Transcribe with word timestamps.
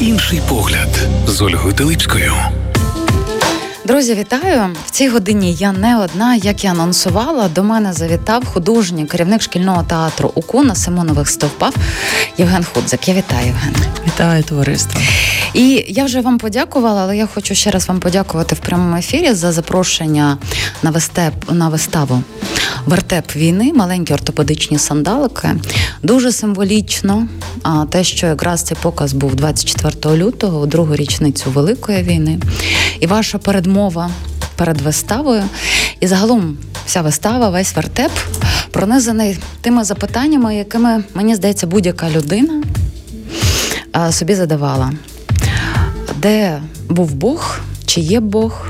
Інший 0.00 0.40
погляд 0.48 1.08
з 1.26 1.42
Ольгою 1.42 1.74
Телипською. 1.74 2.34
Друзі, 3.84 4.14
вітаю 4.14 4.76
в 4.86 4.90
цій 4.90 5.08
годині. 5.08 5.54
Я 5.54 5.72
не 5.72 5.98
одна, 5.98 6.34
як 6.34 6.64
і 6.64 6.66
анонсувала. 6.66 7.48
До 7.48 7.62
мене 7.64 7.92
завітав 7.92 8.44
художній 8.44 9.06
керівник 9.06 9.42
шкільного 9.42 9.82
театру 9.82 10.32
УКУ 10.34 10.62
на 10.62 10.74
Симонових 10.74 11.28
стовпах 11.28 11.74
Євген 12.38 12.64
Худзик. 12.64 13.08
Я 13.08 13.14
вітаю 13.14 13.46
Євген. 13.46 13.74
Вітаю 14.06 14.42
товариство. 14.42 15.00
І 15.54 15.84
я 15.88 16.04
вже 16.04 16.20
вам 16.20 16.38
подякувала, 16.38 17.02
але 17.02 17.16
я 17.16 17.26
хочу 17.26 17.54
ще 17.54 17.70
раз 17.70 17.88
вам 17.88 18.00
подякувати 18.00 18.54
в 18.54 18.58
прямому 18.58 18.96
ефірі 18.96 19.32
за 19.32 19.52
запрошення 19.52 20.38
на 20.82 20.90
вистеп 20.90 21.34
на 21.50 21.68
виставу 21.68 22.22
вертеп 22.86 23.36
війни, 23.36 23.72
маленькі 23.72 24.14
ортопедичні 24.14 24.78
сандалики. 24.78 25.48
Дуже 26.02 26.32
символічно. 26.32 27.28
А 27.62 27.84
те, 27.90 28.04
що 28.04 28.26
якраз 28.26 28.62
цей 28.62 28.76
показ 28.82 29.12
був 29.12 29.34
24 29.34 30.16
лютого, 30.16 30.60
у 30.60 30.66
другу 30.66 30.96
річницю 30.96 31.50
Великої 31.50 32.02
війни, 32.02 32.38
і 33.00 33.06
ваша 33.06 33.38
передмова 33.38 34.10
перед 34.56 34.80
виставою, 34.80 35.44
і 36.00 36.06
загалом 36.06 36.58
вся 36.86 37.02
вистава, 37.02 37.50
весь 37.50 37.76
вертеп 37.76 38.12
пронизаний 38.70 39.38
тими 39.60 39.84
запитаннями, 39.84 40.56
якими 40.56 41.04
мені 41.14 41.34
здається, 41.34 41.66
будь-яка 41.66 42.10
людина 42.10 42.62
собі 44.10 44.34
задавала, 44.34 44.92
де 46.16 46.62
був 46.88 47.14
Бог, 47.14 47.60
чи 47.86 48.00
є 48.00 48.20
Бог, 48.20 48.68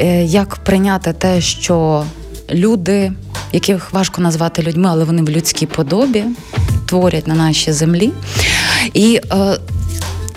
е, 0.00 0.24
як 0.24 0.56
прийняти 0.56 1.12
те, 1.12 1.40
що 1.40 2.04
люди 2.50 3.12
яких 3.52 3.92
важко 3.92 4.22
назвати 4.22 4.62
людьми, 4.62 4.88
але 4.92 5.04
вони 5.04 5.22
в 5.22 5.30
людській 5.30 5.66
подобі 5.66 6.24
творять 6.86 7.26
на 7.26 7.34
нашій 7.34 7.72
землі. 7.72 8.12
І 8.94 9.20
е, 9.32 9.58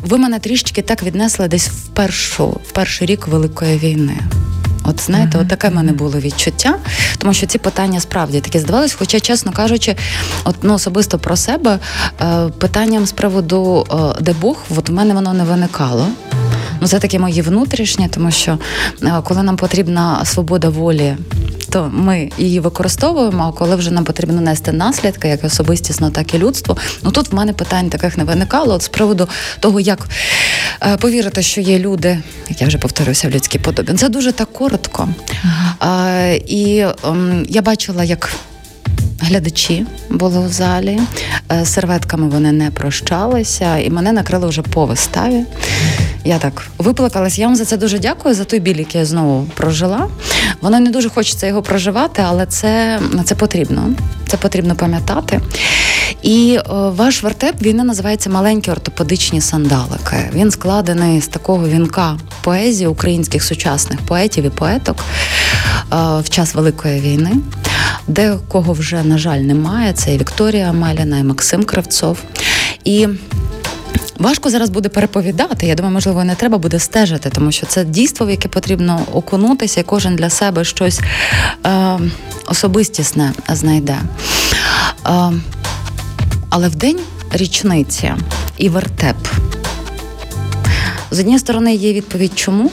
ви 0.01 0.17
мене 0.17 0.39
трішечки 0.39 0.81
так 0.81 1.03
віднесли 1.03 1.47
десь 1.47 1.67
в 1.67 1.87
першу, 1.87 2.47
в 2.47 2.71
перший 2.71 3.07
рік 3.07 3.27
Великої 3.27 3.77
війни. 3.77 4.17
От 4.83 5.01
знаєте, 5.01 5.37
от 5.37 5.47
таке 5.47 5.69
в 5.69 5.75
мене 5.75 5.91
було 5.91 6.19
відчуття, 6.19 6.75
тому 7.17 7.33
що 7.33 7.45
ці 7.45 7.57
питання 7.57 7.99
справді 7.99 8.39
такі 8.39 8.59
здавались. 8.59 8.93
Хоча, 8.93 9.19
чесно 9.19 9.51
кажучи, 9.51 9.95
от 10.43 10.55
ну 10.61 10.73
особисто 10.73 11.19
про 11.19 11.35
себе 11.35 11.79
е, 12.21 12.49
питанням 12.57 13.05
з 13.05 13.11
приводу 13.11 13.85
е, 13.91 14.21
де 14.21 14.33
Бог, 14.41 14.63
от 14.77 14.89
в 14.89 14.93
мене 14.93 15.13
воно 15.13 15.33
не 15.33 15.43
виникало. 15.43 16.07
Ну, 16.81 16.87
це 16.87 16.99
таке 16.99 17.19
мої 17.19 17.41
внутрішнє, 17.41 18.07
тому 18.09 18.31
що 18.31 18.57
е, 19.03 19.21
коли 19.23 19.43
нам 19.43 19.57
потрібна 19.57 20.25
свобода 20.25 20.69
волі 20.69 21.15
то 21.73 21.91
ми 21.93 22.29
її 22.37 22.59
використовуємо. 22.59 23.43
А 23.43 23.57
коли 23.57 23.75
вже 23.75 23.91
нам 23.91 24.03
потрібно 24.03 24.41
нести 24.41 24.71
наслідки, 24.71 25.27
як 25.27 25.43
особистісно, 25.43 26.09
так 26.09 26.33
і 26.33 26.37
людство. 26.37 26.77
Ну 27.03 27.11
тут 27.11 27.31
в 27.31 27.35
мене 27.35 27.53
питань 27.53 27.89
таких 27.89 28.17
не 28.17 28.23
виникало. 28.23 28.73
От 28.73 28.81
з 28.81 28.87
приводу 28.87 29.29
того, 29.59 29.79
як 29.79 30.07
е, 30.81 30.97
повірити, 30.97 31.41
що 31.41 31.61
є 31.61 31.79
люди, 31.79 32.19
як 32.49 32.61
я 32.61 32.67
вже 32.67 32.77
повторюся, 32.77 33.27
в 33.27 33.31
людській 33.31 33.59
подобі. 33.59 33.93
Це 33.93 34.09
дуже 34.09 34.31
так 34.31 34.53
коротко. 34.53 35.09
Е, 35.83 36.35
і 36.35 36.77
е, 36.77 36.93
я 37.49 37.61
бачила, 37.61 38.03
як. 38.03 38.33
Глядачі 39.19 39.85
були 40.09 40.39
в 40.39 40.51
залі, 40.51 40.99
е, 41.51 41.65
серветками 41.65 42.29
вони 42.29 42.51
не 42.51 42.71
прощалися, 42.71 43.77
і 43.77 43.89
мене 43.89 44.11
накрили 44.11 44.47
вже 44.47 44.61
по 44.61 44.85
виставі. 44.85 45.43
Я 46.25 46.39
так 46.39 46.67
виплакалась. 46.77 47.39
Я 47.39 47.45
вам 47.45 47.55
за 47.55 47.65
це 47.65 47.77
дуже 47.77 47.99
дякую, 47.99 48.35
за 48.35 48.43
той 48.43 48.59
біль, 48.59 48.75
який 48.75 48.99
я 48.99 49.05
знову 49.05 49.47
прожила. 49.55 50.07
Воно 50.61 50.79
не 50.79 50.89
дуже 50.89 51.09
хочеться 51.09 51.47
його 51.47 51.61
проживати, 51.61 52.23
але 52.25 52.45
це 52.45 52.99
це 53.25 53.35
потрібно. 53.35 53.89
Це 54.27 54.37
потрібно 54.37 54.75
пам'ятати. 54.75 55.41
І 56.21 56.59
о, 56.69 56.91
ваш 56.91 57.23
вертеп 57.23 57.61
він 57.61 57.77
називається 57.77 58.29
Маленькі 58.29 58.71
ортопедичні 58.71 59.41
сандалики. 59.41 60.29
Він 60.33 60.51
складений 60.51 61.21
з 61.21 61.27
такого 61.27 61.67
вінка 61.67 62.17
поезії 62.41 62.87
українських 62.87 63.43
сучасних 63.43 63.99
поетів 64.01 64.45
і 64.45 64.49
поеток 64.49 65.03
о, 65.91 66.19
в 66.19 66.29
час 66.29 66.55
Великої 66.55 66.99
війни. 66.99 67.31
Де 68.07 68.37
кого 68.47 68.73
вже, 68.73 69.03
на 69.03 69.17
жаль, 69.17 69.39
немає. 69.39 69.93
Це 69.93 70.13
і 70.15 70.17
Вікторія 70.17 70.73
Маліна, 70.73 71.17
і 71.17 71.23
Максим 71.23 71.63
Кравцов. 71.63 72.17
І 72.83 73.07
Важко 74.19 74.49
зараз 74.49 74.69
буде 74.69 74.89
переповідати. 74.89 75.67
Я 75.67 75.75
думаю, 75.75 75.93
можливо, 75.93 76.23
не 76.23 76.35
треба 76.35 76.57
буде 76.57 76.79
стежити, 76.79 77.29
тому 77.29 77.51
що 77.51 77.65
це 77.65 77.85
дійство, 77.85 78.25
в 78.25 78.29
яке 78.29 78.47
потрібно 78.47 79.01
окунутися, 79.13 79.79
і 79.81 79.83
кожен 79.83 80.15
для 80.15 80.29
себе 80.29 80.63
щось 80.63 81.01
е, 81.65 81.99
особистісне 82.45 83.33
знайде. 83.49 83.97
Е, 85.05 85.31
але 86.49 86.67
в 86.69 86.75
день 86.75 86.99
річниці 87.31 88.13
і 88.57 88.69
вертеп. 88.69 89.17
З 91.11 91.19
однієї 91.19 91.39
сторони, 91.39 91.75
є 91.75 91.93
відповідь, 91.93 92.31
чому, 92.35 92.71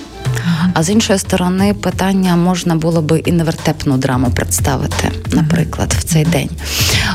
а 0.75 0.83
з 0.83 0.91
іншої 0.91 1.19
сторони, 1.19 1.75
питання 1.75 2.37
можна 2.37 2.75
було 2.75 3.03
би 3.03 3.19
і 3.19 3.33
невертепну 3.33 3.97
драму 3.97 4.31
представити, 4.31 5.12
наприклад, 5.33 5.93
в 5.99 6.05
цей 6.05 6.25
день. 6.25 6.50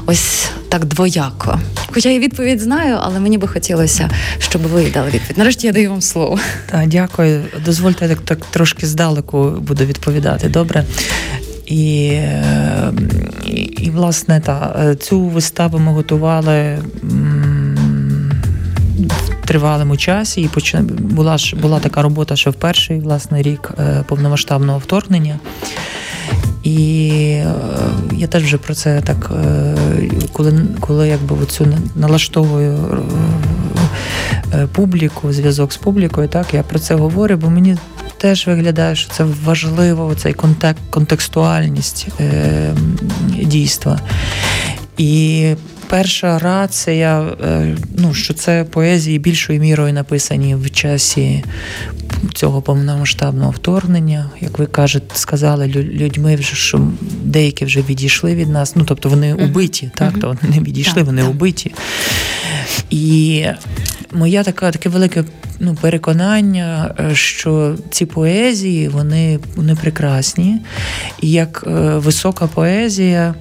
Ось 0.06 0.50
так 0.80 0.86
двояко. 0.86 1.60
Хоча 1.94 2.10
я 2.10 2.20
відповідь 2.20 2.62
знаю, 2.62 2.98
але 3.02 3.20
мені 3.20 3.38
би 3.38 3.48
хотілося, 3.48 4.10
щоб 4.40 4.62
ви 4.62 4.92
дали 4.92 5.10
відповідь. 5.10 5.38
Нарешті 5.38 5.68
я 5.68 5.74
даю 5.74 5.90
вам 5.90 6.02
слово. 6.02 6.40
Так, 6.72 6.88
дякую. 6.88 7.44
Дозвольте 7.66 8.08
так, 8.08 8.22
так 8.22 8.46
трошки 8.46 8.88
здалеку 8.88 9.58
буду 9.62 9.86
відповідати. 9.86 10.50
Добре. 10.50 10.84
І, 11.66 12.06
і, 13.46 13.52
і 13.56 13.90
власне, 13.90 14.40
та 14.40 14.96
цю 14.96 15.22
виставу 15.22 15.80
ми 15.80 15.92
готували 15.92 16.80
тривалому 19.46 19.98
часі, 19.98 20.42
і 20.42 20.48
поч... 20.48 20.76
була 21.00 21.38
ж 21.38 21.56
була 21.56 21.80
така 21.80 22.02
робота, 22.02 22.36
що 22.36 22.52
в 22.52 22.54
перший 22.54 23.00
власне 23.00 23.42
рік 23.42 23.72
е, 23.80 24.04
повномасштабного 24.08 24.78
вторгнення. 24.78 25.40
І 26.66 27.10
е, 27.12 27.54
я 28.14 28.28
теж 28.28 28.44
вже 28.44 28.58
про 28.58 28.76
це 28.76 29.02
так, 29.02 29.32
е, 29.46 29.76
коли 30.34 30.54
коли 30.80 31.08
якби 31.08 31.36
оцю 31.44 31.68
налаштовую 31.96 33.04
публіку, 34.74 35.34
зв'язок 35.34 35.74
з 35.74 35.78
публікою, 35.78 36.28
так 36.28 36.54
я 36.54 36.64
про 36.64 36.80
це 36.80 36.96
говорю, 36.96 37.38
бо 37.38 37.50
мені 37.50 37.78
теж 38.18 38.48
виглядає, 38.48 38.96
що 38.96 39.12
це 39.14 39.26
важливо, 39.44 40.16
цей 40.16 40.34
контекст, 40.34 40.84
контекстуальність 40.90 42.08
е, 42.20 42.74
дійства. 43.44 44.00
І 44.98 45.46
перша 45.88 46.40
рація, 46.40 47.22
е, 47.22 47.76
ну 47.98 48.14
що 48.14 48.34
це 48.34 48.64
поезії 48.64 49.20
більшою 49.20 49.60
мірою 49.60 49.94
написані 49.94 50.56
в 50.56 50.72
часі 50.72 51.44
цього 52.34 52.62
повномасштабного 52.62 53.52
вторгнення, 53.52 54.30
як 54.42 54.60
ви 54.60 54.66
кажете, 54.66 55.16
сказали 55.16 55.68
людьми, 55.68 56.36
вже 56.36 56.56
що 56.56 56.88
деякі 57.24 57.66
вже 57.66 57.82
відійшли 57.82 58.36
від 58.36 58.50
нас. 58.50 58.76
Ну 58.76 58.84
тобто 58.88 59.10
вони 59.10 59.34
убиті, 59.34 59.92
так 59.96 60.20
то 60.20 60.28
вони 60.28 60.56
не 60.56 60.60
відійшли, 60.60 61.04
вони 61.04 61.24
убиті. 61.24 61.74
І 62.90 63.46
моя 64.12 64.44
така 64.44 64.72
таке 64.72 64.90
велике 64.90 65.24
ну, 65.60 65.76
переконання, 65.82 66.96
е, 67.00 67.16
що 67.16 67.76
ці 67.90 68.06
поезії 68.06 68.88
вони, 68.88 69.40
вони 69.56 69.76
прекрасні, 69.76 70.58
і 71.22 71.32
як 71.32 71.64
е, 71.68 71.70
висока 71.98 72.48
поезія. 72.48 73.36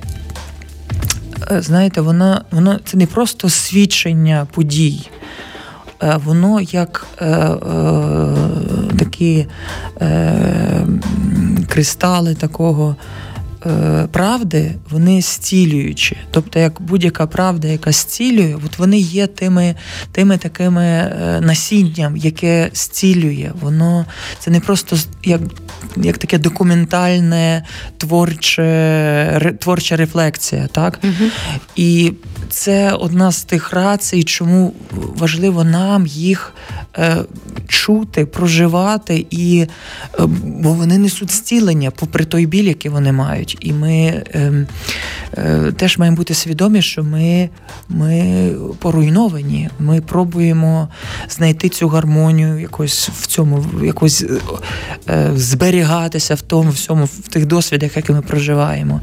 Е, 1.50 1.62
знаєте, 1.62 2.00
воно 2.00 2.40
воно 2.50 2.80
це 2.84 2.96
не 2.96 3.06
просто 3.06 3.48
свідчення 3.48 4.46
подій, 4.52 5.08
воно 6.24 6.60
як 6.60 7.06
е, 7.20 7.26
е, 7.26 7.56
такі 8.98 9.46
е, 10.00 10.86
кристали 11.68 12.34
такого 12.34 12.96
Е, 13.66 14.08
правди, 14.12 14.74
вони 14.90 15.20
зцілюючі. 15.22 16.16
Тобто, 16.30 16.58
як 16.58 16.82
будь-яка 16.82 17.26
правда, 17.26 17.68
яка 17.68 17.92
зцілює, 17.92 18.56
от 18.66 18.78
вони 18.78 18.98
є 18.98 19.26
тими 19.26 19.74
тими 20.12 20.38
такими 20.38 20.84
е, 20.84 21.40
насінням, 21.40 22.16
яке 22.16 22.70
зцілює. 22.74 23.50
Воно 23.60 24.06
це 24.38 24.50
не 24.50 24.60
просто 24.60 24.96
як 25.24 25.40
як 25.96 26.18
таке 26.18 26.38
документальне 26.38 27.64
творче, 27.98 29.56
творча 29.60 29.96
рефлексія. 29.96 30.66
так? 30.72 30.98
Угу. 31.04 31.30
І 31.76 32.12
це 32.54 32.92
одна 32.92 33.32
з 33.32 33.44
тих 33.44 33.72
рацій, 33.72 34.22
чому 34.22 34.74
важливо 35.16 35.64
нам 35.64 36.06
їх 36.06 36.54
е, 36.98 37.16
чути, 37.68 38.26
проживати, 38.26 39.26
і, 39.30 39.66
е, 40.18 40.26
бо 40.44 40.72
вони 40.72 40.98
несуть 40.98 41.30
зцілення, 41.30 41.90
попри 41.90 42.24
той 42.24 42.46
біль, 42.46 42.64
який 42.64 42.90
вони 42.90 43.12
мають. 43.12 43.56
І 43.60 43.72
ми 43.72 44.24
е, 44.34 44.66
теж 45.76 45.98
маємо 45.98 46.16
бути 46.16 46.34
свідомі, 46.34 46.82
що 46.82 47.02
ми, 47.02 47.48
ми 47.88 48.50
поруйновані. 48.78 49.68
Ми 49.78 50.00
пробуємо 50.00 50.88
знайти 51.30 51.68
цю 51.68 51.88
гармонію, 51.88 52.58
якось 52.58 53.10
в 53.20 53.26
цьому, 53.26 53.66
якось 53.82 54.24
зберігатися 55.34 56.34
в 56.34 56.40
тому 56.40 56.70
всьому, 56.70 57.04
в 57.04 57.28
тих 57.28 57.46
досвідах, 57.46 57.96
які 57.96 58.12
ми 58.12 58.22
проживаємо. 58.22 59.00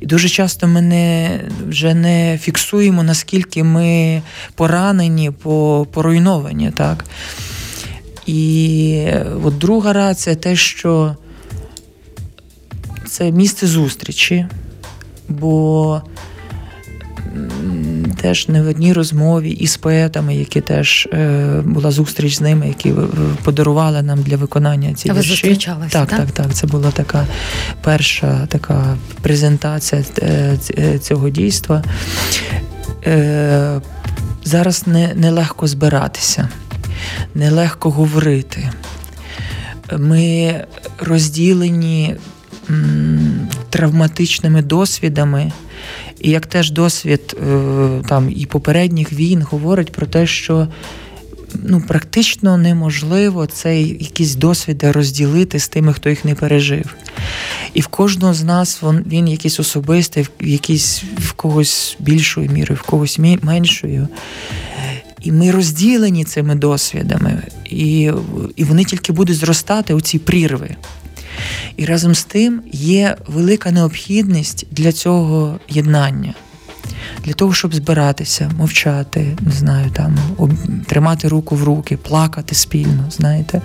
І 0.00 0.06
дуже 0.06 0.28
часто 0.28 0.68
ми 0.68 0.80
не, 0.80 1.40
вже 1.68 1.94
не 1.94 2.38
фіксуємо 2.42 2.91
чуємо, 2.92 3.02
наскільки 3.02 3.64
ми 3.64 4.22
поранені, 4.54 5.30
поруйновані. 5.92 6.70
так. 6.70 7.04
І 8.26 9.06
от 9.44 9.58
друга 9.58 9.92
рація 9.92 10.36
те, 10.36 10.56
що 10.56 11.16
це 13.06 13.30
місце 13.30 13.66
зустрічі, 13.66 14.46
бо 15.28 16.02
теж 18.20 18.48
не 18.48 18.62
в 18.62 18.68
одній 18.68 18.92
розмові 18.92 19.50
із 19.50 19.76
поетами, 19.76 20.36
які 20.36 20.60
теж 20.60 21.08
е, 21.12 21.62
була 21.64 21.90
зустріч 21.90 22.34
з 22.34 22.40
ними, 22.40 22.68
які 22.68 22.94
подарували 23.42 24.02
нам 24.02 24.22
для 24.22 24.36
виконання 24.36 24.94
ці 24.94 25.10
а 25.10 25.12
вірші. 25.12 25.28
Ви 25.28 25.34
зустрічалися, 25.34 25.92
так, 25.92 26.08
так, 26.08 26.18
так, 26.18 26.30
так. 26.30 26.54
Це 26.54 26.66
була 26.66 26.90
така 26.90 27.26
перша 27.82 28.46
така 28.46 28.96
презентація 29.22 30.04
е, 30.18 30.58
е, 30.78 30.98
цього 30.98 31.28
дійства. 31.28 31.84
Зараз 34.44 34.86
не, 34.86 35.14
нелегко 35.14 35.66
збиратися, 35.66 36.48
нелегко 37.34 37.90
говорити. 37.90 38.70
Ми 39.98 40.54
розділені 40.98 42.16
м, 42.70 43.48
травматичними 43.70 44.62
досвідами. 44.62 45.52
І 46.20 46.30
як 46.30 46.46
теж 46.46 46.70
досвід 46.70 47.36
е, 47.42 48.02
там 48.08 48.30
і 48.36 48.46
попередніх 48.46 49.12
війн 49.12 49.42
говорить 49.42 49.92
про 49.92 50.06
те, 50.06 50.26
що 50.26 50.68
ну, 51.62 51.80
практично 51.80 52.56
неможливо 52.56 53.46
цей 53.46 53.88
якісь 53.88 54.34
досвіди 54.34 54.92
розділити 54.92 55.58
з 55.58 55.68
тими, 55.68 55.92
хто 55.92 56.10
їх 56.10 56.24
не 56.24 56.34
пережив. 56.34 56.94
І 57.74 57.80
в 57.80 57.86
кожного 57.86 58.34
з 58.34 58.42
нас 58.42 58.82
він, 58.82 59.04
він 59.06 59.28
якийсь 59.28 59.60
особистий, 59.60 60.22
в 60.22 60.46
якийсь 60.46 61.04
в 61.18 61.32
когось 61.32 61.96
більшою 61.98 62.50
мірою, 62.50 62.80
в 62.82 62.86
когось 62.90 63.18
меншою. 63.42 64.08
І 65.22 65.32
ми 65.32 65.50
розділені 65.50 66.24
цими 66.24 66.54
досвідами, 66.54 67.42
і 67.64 68.10
і 68.56 68.64
вони 68.64 68.84
тільки 68.84 69.12
будуть 69.12 69.36
зростати 69.36 69.94
у 69.94 70.00
ці 70.00 70.18
прірви. 70.18 70.76
І 71.76 71.84
разом 71.84 72.14
з 72.14 72.24
тим 72.24 72.62
є 72.72 73.16
велика 73.26 73.70
необхідність 73.70 74.66
для 74.70 74.92
цього 74.92 75.60
єднання, 75.68 76.34
для 77.24 77.32
того, 77.32 77.54
щоб 77.54 77.74
збиратися, 77.74 78.50
мовчати, 78.56 79.36
не 79.40 79.52
знаю, 79.52 79.90
там, 79.92 80.18
тримати 80.86 81.28
руку 81.28 81.56
в 81.56 81.64
руки, 81.64 81.96
плакати 81.96 82.54
спільно, 82.54 83.04
знаєте. 83.10 83.62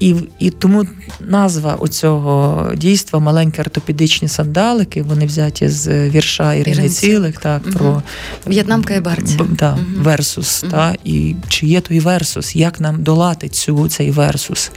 І 0.00 0.14
і 0.38 0.50
тому 0.50 0.84
назва 1.20 1.74
оцього 1.74 2.72
дійства 2.76 3.18
маленькі 3.18 3.60
ортопедичні 3.60 4.28
сандалики, 4.28 5.02
вони 5.02 5.26
взяті 5.26 5.68
з 5.68 6.08
вірша 6.10 6.54
Ірини 6.54 6.88
Цілих, 6.88 7.38
так, 7.38 7.62
угу. 7.66 7.72
про 7.72 8.02
В'єтнамка 8.46 8.94
і 8.94 9.00
Барці. 9.00 9.40
Да, 9.50 9.72
угу. 9.72 9.82
Версус. 10.02 10.62
Угу. 10.62 10.72
Та, 10.72 10.94
і 11.04 11.34
чи 11.48 11.66
є 11.66 11.80
той 11.80 12.00
версус, 12.00 12.56
як 12.56 12.80
нам 12.80 13.02
долати 13.02 13.48
цю, 13.48 13.88
цей 13.88 14.10
версус? 14.10 14.70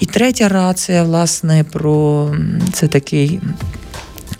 І 0.00 0.06
третя 0.06 0.48
рація, 0.48 1.02
власне, 1.02 1.64
про 1.64 2.30
це 2.72 2.88
такий 2.88 3.40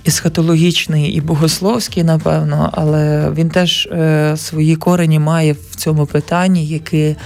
есхатологічний 0.07 1.11
і 1.11 1.21
богословський, 1.21 2.05
напевно, 2.05 2.71
але 2.73 3.31
він 3.31 3.51
теж 3.51 3.87
е, 3.93 4.35
свої 4.37 4.77
корені 4.77 5.19
має 5.19 5.53
в 5.53 5.77
цьому 5.77 6.07
питанні, 6.07 6.67
яке 6.67 7.17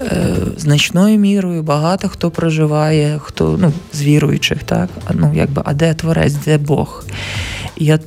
е, 0.00 0.36
значною 0.56 1.18
мірою 1.18 1.62
багато 1.62 2.08
хто 2.08 2.30
проживає, 2.30 3.18
хто 3.18 3.58
ну, 3.60 3.72
з 3.92 4.02
віруючих, 4.02 4.64
так? 4.64 4.88
Ну, 5.14 5.32
якби, 5.34 5.62
а 5.64 5.74
де 5.74 5.94
творець, 5.94 6.34
де 6.34 6.58
Бог? 6.58 7.04
Я 7.76 7.98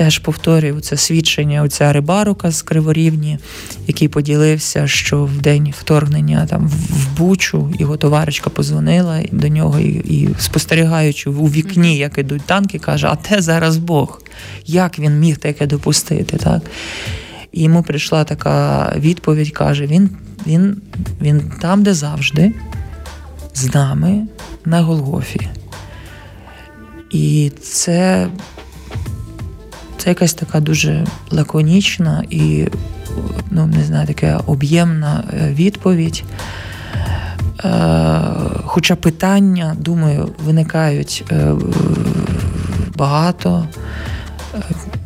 теж 0.00 0.18
повторюю 0.18 0.80
це 0.80 0.96
свідчення 0.96 1.62
оця 1.62 1.92
рибарука 1.92 2.50
з 2.50 2.62
Криворівні, 2.62 3.38
який 3.86 4.08
поділився, 4.08 4.86
що 4.86 5.24
в 5.24 5.38
день 5.38 5.74
вторгнення 5.78 6.46
там 6.46 6.68
в 6.68 7.18
Бучу 7.18 7.74
його 7.78 7.96
товаришка 7.96 8.50
позвонила 8.50 9.22
до 9.32 9.48
нього 9.48 9.80
і, 9.80 9.88
і 9.88 10.28
спостерігаючи 10.38 11.30
у 11.30 11.46
вікні, 11.46 11.96
як 11.96 12.18
ідуть 12.18 12.42
танки, 12.42 12.78
каже: 12.78 13.06
А 13.06 13.16
де 13.28 13.42
зараз 13.42 13.76
Бог? 13.76 14.22
Як 14.66 14.98
він 14.98 15.18
міг 15.18 15.36
таке 15.36 15.66
допустити? 15.66 16.36
так? 16.36 16.62
І 17.52 17.62
йому 17.62 17.82
прийшла 17.82 18.24
така 18.24 18.92
відповідь: 18.96 19.50
каже: 19.50 19.86
він, 19.86 20.10
він, 20.46 20.82
він 21.20 21.52
там, 21.60 21.82
де 21.82 21.94
завжди, 21.94 22.52
з 23.54 23.74
нами 23.74 24.26
на 24.64 24.80
Голгофі. 24.80 25.48
І 27.10 27.52
це 27.62 28.28
це 30.00 30.08
якась 30.08 30.34
така 30.34 30.60
дуже 30.60 31.06
лаконічна 31.30 32.24
і, 32.30 32.66
ну, 33.50 33.66
не 33.66 33.84
знаю, 33.84 34.06
така 34.06 34.40
об'ємна 34.46 35.24
е, 35.32 35.52
відповідь. 35.52 36.24
Е, 37.64 38.20
хоча 38.64 38.96
питання, 38.96 39.76
думаю, 39.78 40.28
виникають 40.44 41.24
е, 41.32 41.52
багато, 42.96 43.68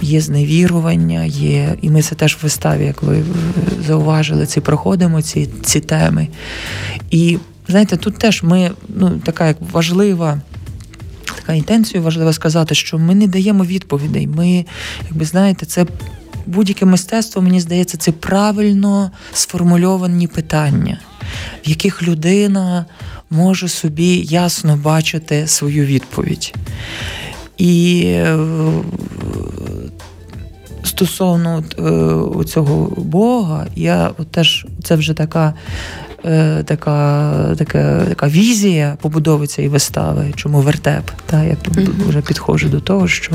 є 0.00 0.20
зневірування, 0.20 1.24
є, 1.24 1.76
і 1.82 1.90
ми 1.90 2.02
це 2.02 2.14
теж 2.14 2.34
в 2.34 2.38
виставі, 2.42 2.84
як 2.84 3.02
ви 3.02 3.22
зауважили, 3.86 4.46
ці 4.46 4.60
проходимо 4.60 5.22
ці 5.22 5.48
ці 5.62 5.80
теми. 5.80 6.28
І 7.10 7.38
знаєте, 7.68 7.96
тут 7.96 8.18
теж 8.18 8.42
ми 8.42 8.70
ну, 8.88 9.10
така 9.24 9.46
як 9.46 9.56
важлива 9.72 10.40
така 11.44 11.54
інтенцію 11.54 12.02
важливо 12.02 12.32
сказати, 12.32 12.74
що 12.74 12.98
ми 12.98 13.14
не 13.14 13.26
даємо 13.26 13.64
відповідей. 13.64 14.26
Ми, 14.26 14.64
якби 15.08 15.24
знаєте, 15.24 15.66
це 15.66 15.86
будь-яке 16.46 16.86
мистецтво, 16.86 17.42
мені 17.42 17.60
здається, 17.60 17.96
це 17.96 18.12
правильно 18.12 19.10
сформульовані 19.32 20.26
питання, 20.26 20.98
в 21.66 21.68
яких 21.68 22.02
людина 22.02 22.86
може 23.30 23.68
собі 23.68 24.16
ясно 24.28 24.76
бачити 24.76 25.46
свою 25.46 25.84
відповідь. 25.84 26.54
І 27.58 28.02
е, 28.06 28.38
стосовно 30.84 31.64
е, 31.78 32.44
цього 32.44 33.02
Бога, 33.02 33.66
я 33.76 34.10
теж 34.30 34.66
це 34.84 34.96
вже 34.96 35.14
така 35.14 35.54
така 36.64 37.54
така, 37.58 38.04
така 38.08 38.28
візія 38.28 38.96
побудови 39.00 39.46
цієї 39.46 39.68
вистави, 39.68 40.32
чому 40.36 40.60
вертеп. 40.60 41.10
Та, 41.26 41.44
Я 41.44 41.56
вже 42.08 42.20
підходжу 42.20 42.68
до 42.68 42.80
того, 42.80 43.08
що 43.08 43.32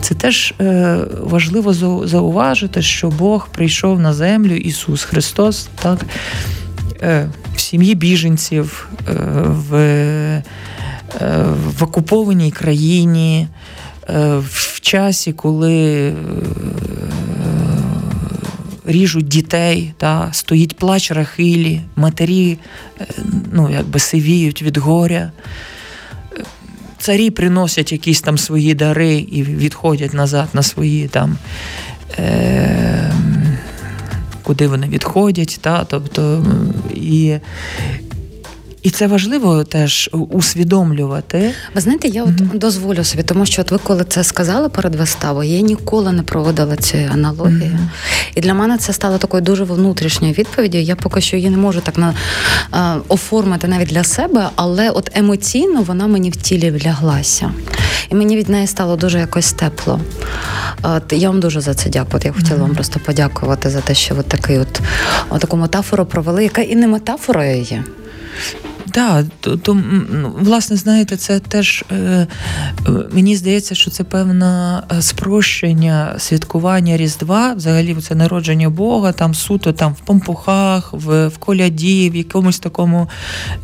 це 0.00 0.14
теж 0.14 0.54
е, 0.60 0.98
важливо 1.20 1.72
зауважити, 2.06 2.82
що 2.82 3.08
Бог 3.08 3.48
прийшов 3.48 4.00
на 4.00 4.12
землю, 4.14 4.54
Ісус 4.54 5.04
Христос, 5.04 5.68
так, 5.82 5.98
е, 7.02 7.28
в 7.56 7.60
сім'ї 7.60 7.94
біженців, 7.94 8.88
е, 9.08 9.12
в, 9.46 9.74
е, 9.74 10.42
в 11.78 11.82
окупованій 11.82 12.50
країні. 12.50 13.48
Е, 14.08 14.36
в 14.48 14.80
часі, 14.80 15.32
коли 15.32 16.12
ріжуть 18.84 19.28
дітей, 19.28 19.94
та, 19.96 20.28
стоїть 20.32 20.76
плач 20.76 21.10
Рахилі, 21.10 21.80
матері 21.96 22.58
е, 23.00 23.06
ну, 23.52 23.70
якби 23.72 23.98
сивіють 23.98 24.62
від 24.62 24.76
горя. 24.76 25.32
Царі 26.98 27.30
приносять 27.30 27.92
якісь 27.92 28.20
там 28.20 28.38
свої 28.38 28.74
дари 28.74 29.14
і 29.14 29.42
відходять 29.42 30.14
назад 30.14 30.48
на 30.52 30.62
свої 30.62 31.08
там. 31.08 31.38
Е- 32.18 33.12
Куди 34.42 34.68
вони 34.68 34.88
відходять, 34.88 35.58
та, 35.60 35.84
тобто, 35.84 36.46
і 36.94 37.36
і 38.82 38.90
це 38.90 39.06
важливо 39.06 39.64
теж 39.64 40.10
усвідомлювати. 40.12 41.54
Ви 41.74 41.80
знаєте, 41.80 42.08
я 42.08 42.24
от 42.24 42.30
mm-hmm. 42.30 42.58
дозволю 42.58 43.04
собі, 43.04 43.22
тому 43.22 43.46
що 43.46 43.62
от 43.62 43.70
ви 43.70 43.78
коли 43.78 44.04
це 44.04 44.24
сказали 44.24 44.68
перед 44.68 44.94
виставою, 44.94 45.50
я 45.50 45.60
ніколи 45.60 46.12
не 46.12 46.22
проводила 46.22 46.76
цієї 46.76 47.08
аналогії. 47.08 47.60
Mm-hmm. 47.60 48.32
І 48.34 48.40
для 48.40 48.54
мене 48.54 48.78
це 48.78 48.92
стало 48.92 49.18
такою 49.18 49.42
дуже 49.42 49.64
внутрішньою 49.64 50.34
відповіддю. 50.34 50.78
Я 50.78 50.96
поки 50.96 51.20
що 51.20 51.36
її 51.36 51.50
не 51.50 51.56
можу 51.56 51.80
так 51.80 51.98
на 51.98 52.14
а, 52.70 52.96
оформити 53.08 53.68
навіть 53.68 53.88
для 53.88 54.04
себе, 54.04 54.48
але 54.56 54.90
от 54.90 55.10
емоційно 55.14 55.82
вона 55.82 56.06
мені 56.06 56.30
в 56.30 56.36
тілі 56.36 56.70
вляглася. 56.70 57.52
І 58.10 58.14
мені 58.14 58.36
від 58.36 58.48
неї 58.48 58.66
стало 58.66 58.96
дуже 58.96 59.18
якось 59.18 59.52
тепло. 59.52 60.00
От, 60.82 61.12
Я 61.12 61.28
вам 61.28 61.40
дуже 61.40 61.60
за 61.60 61.74
це 61.74 61.90
дякую. 61.90 62.22
Я 62.24 62.32
хотіла 62.32 62.56
mm-hmm. 62.56 62.60
вам 62.60 62.74
просто 62.74 63.00
подякувати 63.00 63.70
за 63.70 63.80
те, 63.80 63.94
що 63.94 64.14
ви 64.14 64.22
такий 64.22 64.58
от, 64.58 64.80
от 65.30 65.40
таку 65.40 65.56
метафору 65.56 66.06
провели, 66.06 66.42
яка 66.42 66.62
і 66.62 66.76
не 66.76 66.88
метафорою 66.88 67.62
є. 67.62 67.84
Так, 68.92 69.26
то, 69.40 69.56
то 69.56 69.74
ну, 70.10 70.34
власне, 70.38 70.76
знаєте, 70.76 71.16
це 71.16 71.40
теж 71.40 71.84
е, 71.90 71.94
е, 71.94 72.26
мені 73.12 73.36
здається, 73.36 73.74
що 73.74 73.90
це 73.90 74.04
певне 74.04 74.82
спрощення 75.00 76.14
святкування 76.18 76.96
Різдва, 76.96 77.52
взагалі 77.52 77.94
це 77.94 78.14
народження 78.14 78.70
Бога, 78.70 79.12
там 79.12 79.34
суто 79.34 79.72
там 79.72 79.92
в 79.92 80.00
помпухах, 80.00 80.92
в 80.92 81.28
в 81.28 81.38
коляді, 81.38 82.10
в 82.10 82.16
якомусь 82.16 82.58
такому 82.58 83.08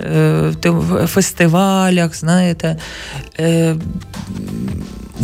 е, 0.01 0.53
в 0.65 1.07
фестивалях, 1.07 2.17
знаєте. 2.17 2.77
Е, 3.41 3.77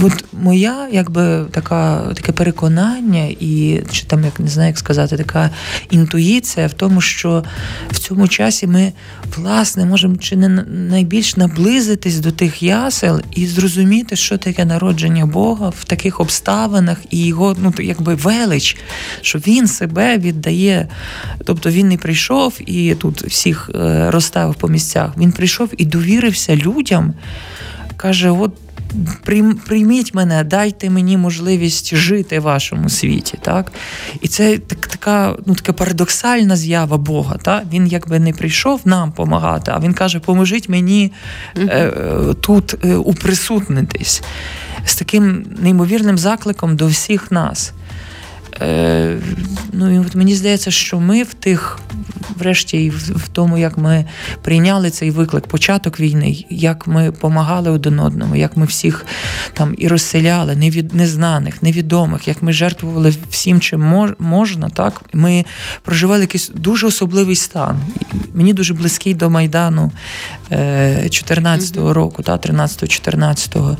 от 0.03 0.25
моя 0.33 0.89
якби 0.93 1.45
така 1.51 2.01
таке 2.15 2.33
переконання, 2.33 3.25
і 3.41 3.83
чи 3.91 4.05
там 4.07 4.25
як 4.25 4.41
не 4.41 4.49
знаю, 4.49 4.69
як 4.69 4.79
сказати, 4.79 5.17
така 5.17 5.51
інтуїція 5.91 6.67
в 6.67 6.73
тому, 6.73 7.01
що 7.01 7.45
в 7.91 7.99
цьому 7.99 8.29
часі 8.29 8.67
ми 8.67 8.93
власне 9.37 9.85
можемо 9.85 10.17
чи 10.17 10.37
не 10.37 10.49
найбільш 10.69 11.37
наблизитись 11.37 12.19
до 12.19 12.31
тих 12.31 12.63
ясел 12.63 13.21
і 13.35 13.47
зрозуміти, 13.47 14.17
що 14.17 14.39
таке 14.39 14.65
народження 14.65 15.27
Бога 15.27 15.69
в 15.69 15.85
таких 15.85 16.21
обставинах 16.21 16.99
і 17.11 17.27
його 17.27 17.57
ну 17.63 17.75
якби 17.79 18.15
велич, 18.15 18.77
що 19.21 19.39
він 19.39 19.67
себе 19.67 20.19
віддає. 20.19 20.89
Тобто 21.45 21.71
він 21.71 21.89
не 21.89 21.97
прийшов 21.97 22.61
і 22.67 22.95
тут 22.95 23.23
всіх 23.23 23.71
е, 23.75 24.11
розставив 24.11 24.55
по 24.55 24.69
місцях. 24.69 25.11
Він 25.19 25.33
прийшов 25.33 25.69
і 25.77 25.85
довірився 25.85 26.57
людям. 26.57 27.15
Каже: 27.97 28.31
от 28.31 28.53
прийміть 29.67 30.15
мене, 30.15 30.45
дайте 30.45 30.91
мені 30.91 31.17
можливість 31.17 31.97
жити 31.97 32.41
в 32.41 32.43
вашому 32.43 32.89
світі. 32.89 33.39
Так? 33.43 33.73
І 34.21 34.29
це 34.29 34.59
так, 34.59 34.87
така 34.87 35.37
ну, 35.47 35.55
така 35.55 35.73
парадоксальна 35.73 36.57
з'ява 36.57 36.97
Бога. 36.97 37.37
Так? 37.43 37.65
Він 37.73 37.87
якби 37.87 38.19
не 38.19 38.33
прийшов 38.33 38.81
нам 38.85 39.09
допомагати, 39.09 39.73
а 39.75 39.81
він 39.81 39.95
каже, 39.95 40.21
поможіть 40.21 40.69
мені 40.69 41.13
е, 41.59 41.93
тут 42.41 42.75
е, 42.85 42.95
уприсутнитись 42.95 44.23
з 44.85 44.97
таким 44.97 45.47
неймовірним 45.59 46.19
закликом 46.19 46.77
до 46.77 46.87
всіх 46.87 47.33
нас. 47.33 47.73
Е, 48.61 49.19
ну 49.73 49.95
і 49.95 49.99
от 49.99 50.15
Мені 50.15 50.35
здається, 50.35 50.71
що 50.71 51.01
ми 51.01 51.23
в 51.23 51.35
тих, 51.35 51.79
врешті, 52.37 52.85
і 52.85 52.91
в 52.91 53.29
тому, 53.33 53.59
як 53.59 53.79
ми 53.79 54.05
прийняли 54.43 54.91
цей 54.91 55.11
виклик, 55.11 55.47
початок 55.47 56.01
війни, 56.01 56.45
як 56.51 56.87
ми 56.87 57.07
допомагали 57.07 57.71
один 57.71 58.01
одному, 58.01 58.37
як 58.37 58.57
ми 58.57 58.67
всіх 58.67 59.07
там 59.53 59.75
і 59.79 59.89
розселяли, 59.89 60.57
невід, 60.57 60.95
незнаних, 60.95 61.63
невідомих, 61.63 62.29
як 62.29 62.43
ми 62.43 62.53
жертвували 62.53 63.15
всім, 63.31 63.61
чим 63.61 63.81
мож, 63.81 64.11
можна, 64.19 64.69
так 64.69 65.03
ми 65.13 65.45
проживали 65.83 66.21
якийсь 66.21 66.51
дуже 66.55 66.87
особливий 66.87 67.37
стан. 67.37 67.81
Мені 68.35 68.53
дуже 68.53 68.75
близький 68.75 69.15
до 69.15 69.31
Майдану 69.31 69.93
14-го 70.51 71.91
е, 71.91 71.93
року, 71.93 72.23
та 72.23 72.37
13-14. 72.37 73.77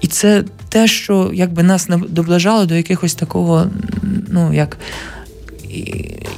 І 0.00 0.06
це 0.06 0.44
те, 0.70 0.86
що 0.86 1.30
якби 1.34 1.62
нас 1.62 1.88
доближало 2.08 2.66
до 2.66 2.74
якихось 2.74 3.14
такого, 3.14 3.66
ну 4.28 4.54
як. 4.54 4.78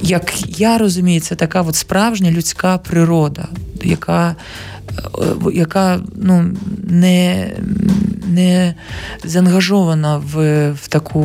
Як 0.01 0.59
я 0.59 0.77
розумію, 0.77 1.21
це 1.21 1.35
така 1.35 1.61
от 1.61 1.75
справжня 1.75 2.31
людська 2.31 2.77
природа, 2.77 3.47
яка 3.83 4.35
е, 4.89 5.51
яка 5.53 5.99
ну, 6.15 6.51
не 6.83 7.51
не 8.27 8.75
заангажована 9.23 10.17
в 10.17 10.71
в 10.71 10.87
таку 10.87 11.21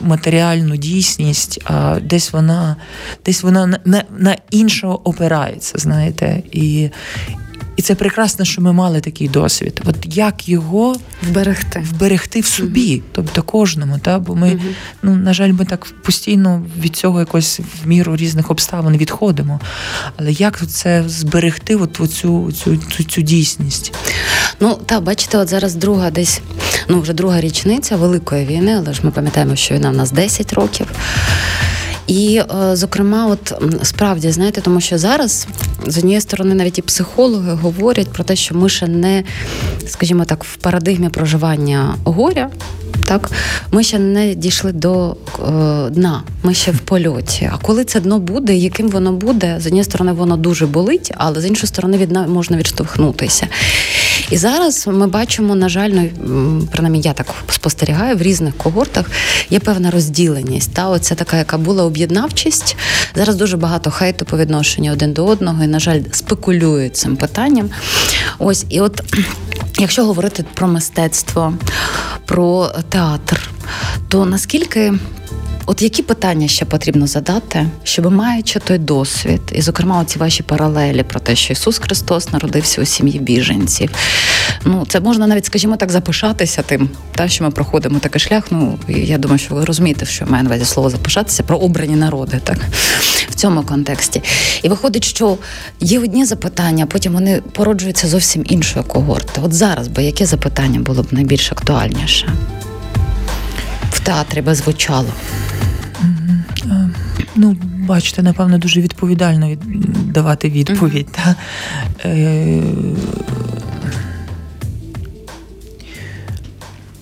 матеріальну 0.00 0.76
дійсність, 0.76 1.60
а 1.64 2.00
десь 2.02 2.32
вона 2.32 2.76
десь 3.26 3.42
вона 3.42 3.66
на 3.84 4.04
на, 4.18 4.36
іншого 4.50 5.08
опирається, 5.08 5.78
знаєте. 5.78 6.42
І 6.52 6.90
і 7.78 7.82
це 7.82 7.94
прекрасно, 7.94 8.44
що 8.44 8.62
ми 8.62 8.72
мали 8.72 9.00
такий 9.00 9.28
досвід. 9.28 9.80
От 9.84 9.96
як 10.16 10.48
його 10.48 10.96
вберегти 11.22 11.84
вберегти 11.90 12.40
в 12.40 12.46
собі, 12.46 12.94
угу. 12.94 13.04
тобто 13.12 13.42
кожному. 13.42 13.98
Та? 13.98 14.18
Бо 14.18 14.34
ми, 14.34 14.50
угу. 14.50 14.60
ну 15.02 15.16
на 15.16 15.32
жаль, 15.32 15.52
ми 15.52 15.64
так 15.64 15.86
постійно 16.02 16.66
від 16.80 16.96
цього 16.96 17.20
якось 17.20 17.60
в 17.60 17.88
міру 17.88 18.16
різних 18.16 18.50
обставин 18.50 18.96
відходимо. 18.96 19.60
Але 20.16 20.32
як 20.32 20.66
це 20.66 21.04
зберегти 21.06 21.76
от 21.76 22.00
оцю, 22.00 22.52
цю, 22.52 22.76
цю, 22.76 23.04
цю 23.04 23.22
дійсність? 23.22 23.94
Ну 24.60 24.78
так, 24.86 25.02
бачите, 25.02 25.38
от 25.38 25.48
зараз 25.48 25.74
друга 25.74 26.10
десь 26.10 26.40
ну 26.88 27.00
вже 27.00 27.12
друга 27.12 27.40
річниця 27.40 27.96
великої 27.96 28.46
війни, 28.46 28.76
але 28.78 28.94
ж 28.94 29.00
ми 29.02 29.10
пам'ятаємо, 29.10 29.56
що 29.56 29.74
війна 29.74 29.90
в 29.90 29.96
нас 29.96 30.10
10 30.10 30.52
років. 30.52 30.86
І, 32.08 32.42
е, 32.62 32.76
зокрема, 32.76 33.26
от 33.26 33.62
справді 33.82 34.30
знаєте, 34.30 34.60
тому 34.60 34.80
що 34.80 34.98
зараз 34.98 35.46
з 35.86 35.98
однієї 35.98 36.20
сторони 36.20 36.54
навіть 36.54 36.78
і 36.78 36.82
психологи 36.82 37.52
говорять 37.52 38.08
про 38.08 38.24
те, 38.24 38.36
що 38.36 38.54
ми 38.54 38.68
ще 38.68 38.86
не, 38.86 39.24
скажімо 39.86 40.24
так, 40.24 40.44
в 40.44 40.56
парадигмі 40.56 41.08
проживання 41.08 41.94
горя. 42.04 42.50
Так, 43.04 43.30
ми 43.72 43.82
ще 43.82 43.98
не 43.98 44.34
дійшли 44.34 44.72
до 44.72 45.10
е, 45.10 45.90
дна, 45.90 46.22
ми 46.42 46.54
ще 46.54 46.70
в 46.70 46.78
польоті. 46.78 47.50
А 47.52 47.58
коли 47.58 47.84
це 47.84 48.00
дно 48.00 48.18
буде, 48.18 48.56
яким 48.56 48.88
воно 48.88 49.12
буде, 49.12 49.56
з 49.60 49.66
однієї 49.66 49.84
сторони, 49.84 50.12
воно 50.12 50.36
дуже 50.36 50.66
болить, 50.66 51.12
але 51.16 51.40
з 51.40 51.46
іншої 51.46 51.68
сторони, 51.68 51.98
від 51.98 52.12
можна 52.12 52.56
відштовхнутися. 52.56 53.46
І 54.30 54.36
зараз 54.36 54.86
ми 54.86 55.06
бачимо, 55.06 55.54
на 55.54 55.68
жаль, 55.68 55.90
ну, 55.90 56.68
принаймні 56.72 57.00
я 57.00 57.12
так 57.12 57.26
спостерігаю 57.48 58.16
в 58.16 58.22
різних 58.22 58.56
когортах. 58.56 59.10
Є 59.50 59.58
певна 59.58 59.90
розділеність. 59.90 60.74
Та 60.74 60.88
оця 60.88 61.14
така, 61.14 61.36
яка 61.36 61.58
була 61.58 61.84
об'єднавчість. 61.84 62.76
Зараз 63.14 63.36
дуже 63.36 63.56
багато 63.56 63.90
хейту 63.90 64.24
по 64.24 64.38
відношенню 64.38 64.92
один 64.92 65.12
до 65.12 65.26
одного, 65.26 65.64
і, 65.64 65.66
на 65.66 65.78
жаль, 65.78 66.00
спекулюють 66.12 66.96
цим 66.96 67.16
питанням. 67.16 67.70
Ось 68.38 68.66
і 68.68 68.80
от. 68.80 69.02
Якщо 69.80 70.04
говорити 70.04 70.44
про 70.54 70.68
мистецтво, 70.68 71.54
про 72.26 72.70
театр, 72.88 73.50
то 74.08 74.26
наскільки 74.26 74.94
От 75.70 75.82
які 75.82 76.02
питання 76.02 76.48
ще 76.48 76.64
потрібно 76.64 77.06
задати, 77.06 77.66
щоб 77.82 78.12
маючи 78.12 78.60
той 78.60 78.78
досвід, 78.78 79.40
і, 79.52 79.62
зокрема, 79.62 80.00
оці 80.00 80.18
ваші 80.18 80.42
паралелі 80.42 81.02
про 81.02 81.20
те, 81.20 81.36
що 81.36 81.52
Ісус 81.52 81.78
Христос 81.78 82.32
народився 82.32 82.82
у 82.82 82.84
сім'ї 82.84 83.18
біженців. 83.18 83.90
Ну, 84.64 84.86
це 84.88 85.00
можна 85.00 85.26
навіть, 85.26 85.44
скажімо 85.44 85.76
так, 85.76 85.92
запишатися 85.92 86.62
тим, 86.62 86.90
та 87.14 87.28
що 87.28 87.44
ми 87.44 87.50
проходимо 87.50 87.98
такий 87.98 88.20
шлях. 88.20 88.44
Ну 88.50 88.78
я 88.88 89.18
думаю, 89.18 89.38
що 89.38 89.54
ви 89.54 89.64
розумієте, 89.64 90.06
що 90.06 90.26
має 90.26 90.42
на 90.42 90.50
увазі 90.50 90.64
слово 90.64 90.90
запишатися 90.90 91.42
про 91.42 91.58
обрані 91.58 91.96
народи, 91.96 92.40
так 92.44 92.58
в 93.30 93.34
цьому 93.34 93.62
контексті. 93.62 94.22
І 94.62 94.68
виходить, 94.68 95.04
що 95.04 95.38
є 95.80 95.98
одні 95.98 96.24
запитання, 96.24 96.84
а 96.84 96.92
потім 96.92 97.12
вони 97.12 97.42
породжуються 97.52 98.08
зовсім 98.08 98.44
іншої 98.48 98.84
когорти. 98.84 99.40
От 99.44 99.52
зараз 99.52 99.88
би 99.88 100.02
яке 100.02 100.26
запитання 100.26 100.80
було 100.80 101.02
б 101.02 101.06
найбільш 101.10 101.52
актуальніше? 101.52 102.32
В 103.90 104.00
театрі 104.00 104.42
би 104.42 104.54
звучало. 104.54 105.08
Ну, 107.40 107.56
бачите, 107.88 108.22
напевно, 108.22 108.58
дуже 108.58 108.80
відповідально 108.80 109.56
давати 110.04 110.48
відповідь. 110.48 111.06
Mm-hmm. 111.06 111.24
Та? 111.24 111.36
Е... 112.08 112.62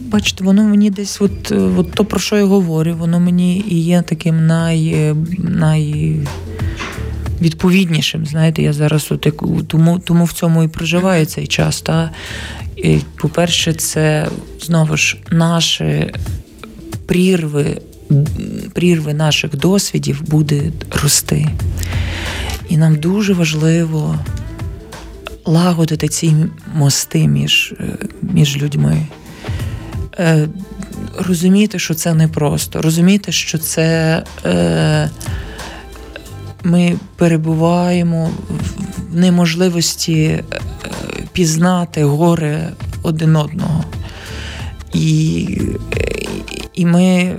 Бачите, 0.00 0.44
воно 0.44 0.62
мені 0.62 0.90
десь, 0.90 1.20
от, 1.20 1.52
от 1.52 1.92
то, 1.92 2.04
про 2.04 2.20
що 2.20 2.36
я 2.36 2.44
говорю, 2.44 2.96
воно 2.98 3.20
мені 3.20 3.64
і 3.68 3.84
є 3.84 4.02
таким 4.02 4.46
най, 4.46 5.14
найвідповіднішим. 5.38 8.26
Знаєте, 8.26 8.62
я 8.62 8.72
зараз 8.72 9.08
от, 9.10 9.28
тому 9.68 9.98
тому 9.98 10.24
в 10.24 10.32
цьому 10.32 10.62
і 10.62 10.68
проживаю 10.68 11.26
цей 11.26 11.46
час. 11.46 11.80
Та? 11.80 12.10
І, 12.76 12.98
По-перше, 13.16 13.72
це 13.72 14.28
знову 14.60 14.96
ж 14.96 15.16
наші 15.30 16.12
прірви 17.06 17.80
прірви 18.72 19.14
наших 19.14 19.56
досвідів 19.56 20.22
буде 20.22 20.62
рости. 21.02 21.48
І 22.68 22.76
нам 22.76 22.96
дуже 22.96 23.34
важливо 23.34 24.18
лагодити 25.44 26.08
ці 26.08 26.34
мости 26.74 27.28
між, 27.28 27.74
е, 27.80 27.98
між 28.22 28.56
людьми. 28.56 29.06
Е, 30.18 30.48
розуміти, 31.18 31.78
що 31.78 31.94
це 31.94 32.14
непросто, 32.14 32.82
розуміти, 32.82 33.32
що 33.32 33.58
це 33.58 34.22
е, 34.44 35.10
ми 36.64 36.96
перебуваємо 37.16 38.30
в 39.10 39.16
неможливості 39.16 40.22
е, 40.22 40.44
пізнати 41.32 42.04
горе 42.04 42.72
один 43.02 43.36
одного. 43.36 43.84
І 44.92 45.48
і 46.76 46.86
ми, 46.86 47.36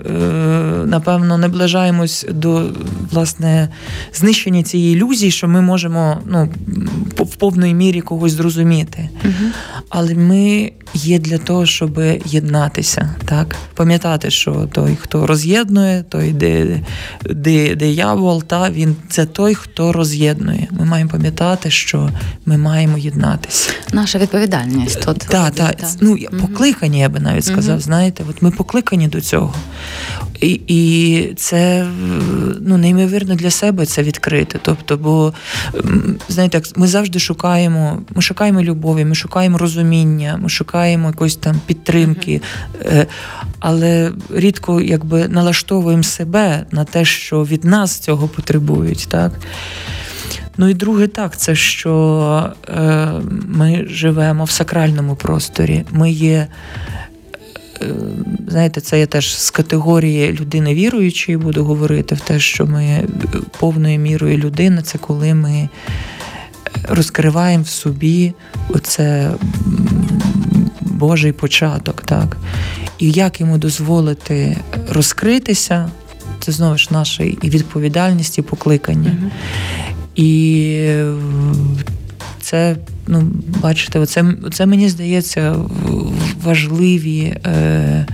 напевно 0.86 1.18
напевно, 1.18 1.38
наближаємось 1.38 2.26
до 2.30 2.70
власне 3.12 3.70
знищення 4.14 4.64
цієї 4.64 4.94
ілюзії, 4.94 5.32
що 5.32 5.48
ми 5.48 5.62
можемо 5.62 6.18
ну, 6.26 6.50
в 7.18 7.36
повної 7.36 7.74
мірі 7.74 8.02
когось 8.02 8.32
зрозуміти. 8.32 9.10
Угу. 9.24 9.52
Але 9.90 10.16
ми 10.16 10.72
є 10.94 11.20
для 11.20 11.38
того, 11.38 11.66
щоб 11.66 12.00
єднатися, 12.26 13.16
так 13.26 13.56
пам'ятати, 13.74 14.32
що 14.32 14.70
той, 14.72 14.96
хто 14.96 15.28
роз'єднує, 15.28 16.04
той 16.10 16.32
де, 16.32 16.82
де, 17.30 17.76
диявол, 17.76 18.44
та 18.44 18.70
він 18.70 18.96
це 19.10 19.26
той, 19.26 19.56
хто 19.56 19.94
роз'єднує. 19.94 20.68
Ми 20.72 20.86
маємо 20.86 21.10
пам'ятати, 21.10 21.72
що 21.72 22.10
ми 22.46 22.58
маємо 22.58 22.98
єднатися. 22.98 23.72
Наша 23.94 24.20
відповідальність 24.20 25.02
тут. 25.06 25.18
Так, 25.18 25.56
так. 25.56 25.76
Ну, 26.02 26.18
покликані, 26.42 27.00
я 27.00 27.10
би 27.10 27.20
навіть 27.20 27.46
сказав. 27.46 27.76
Угу. 27.76 27.82
Знаєте, 27.82 28.24
от 28.30 28.42
ми 28.42 28.52
покликані 28.52 29.08
до 29.08 29.22
цього. 29.22 29.54
І 30.42 30.62
і 30.68 31.34
це 31.36 31.88
ну, 32.62 32.78
неймовірно 32.78 33.36
для 33.36 33.52
себе 33.52 33.86
це 33.86 34.04
відкрити. 34.04 34.60
Тобто, 34.62 34.98
бо 34.98 35.34
знаєте, 36.30 36.62
ми 36.76 36.88
завжди 36.88 37.20
шукаємо, 37.20 38.02
ми 38.16 38.22
шукаємо 38.22 38.62
любові, 38.62 39.06
ми 39.06 39.16
шукаємо 39.16 39.58
розуміння, 39.58 40.40
ми 40.42 40.50
шукаємо 40.50 41.08
якоїсь 41.08 41.36
там 41.36 41.62
підтримки, 41.66 42.42
mm-hmm. 42.82 43.06
але 43.60 44.12
рідко 44.30 44.82
якби 44.82 45.28
налаштовуємо 45.28 46.04
себе 46.04 46.66
на 46.72 46.84
те, 46.84 47.06
що 47.06 47.44
від 47.44 47.64
нас 47.64 48.00
цього 48.00 48.28
потребують. 48.28 49.08
так. 49.10 49.32
Ну 50.60 50.70
і 50.70 50.74
друге, 50.74 51.08
так, 51.08 51.38
це 51.38 51.56
що 51.56 52.54
е, 52.70 53.08
ми 53.48 53.86
живемо 53.90 54.44
в 54.44 54.52
сакральному 54.52 55.16
просторі. 55.16 55.84
Ми 55.92 56.12
є 56.12 56.38
Е, 56.38 57.07
знаєте, 58.48 58.82
це 58.82 59.00
я 59.00 59.06
теж 59.06 59.38
з 59.38 59.52
категорії 59.52 60.34
людини 60.34 60.74
віруючої 60.74 61.38
буду 61.38 61.64
говорити 61.64 62.16
в 62.16 62.20
те, 62.20 62.40
що 62.40 62.66
ми 62.66 63.04
повною 63.60 64.00
мірою 64.00 64.38
людина, 64.38 64.82
це 64.82 64.98
коли 64.98 65.34
ми 65.34 65.70
розкриваємо 66.90 67.64
в 67.64 67.68
собі 67.68 68.34
оце 68.70 69.32
Божий 70.82 71.32
початок, 71.32 72.02
так? 72.02 72.38
І 73.00 73.12
як 73.12 73.42
йому 73.42 73.58
дозволити 73.58 74.58
розкритися, 74.90 75.90
це 76.40 76.52
знову 76.52 76.78
ж 76.78 76.88
наша 76.92 77.24
і 77.24 77.50
відповідальність, 77.50 78.38
і 78.38 78.42
покликання. 78.42 79.10
Mm-hmm. 79.10 79.30
І 80.16 80.90
це, 82.42 82.76
ну, 83.08 83.32
бачите, 83.62 84.00
оце, 84.00 84.26
це 84.54 84.66
мені 84.66 84.90
здається 84.90 85.56
важливі. 86.44 87.38
Е, 87.46 88.06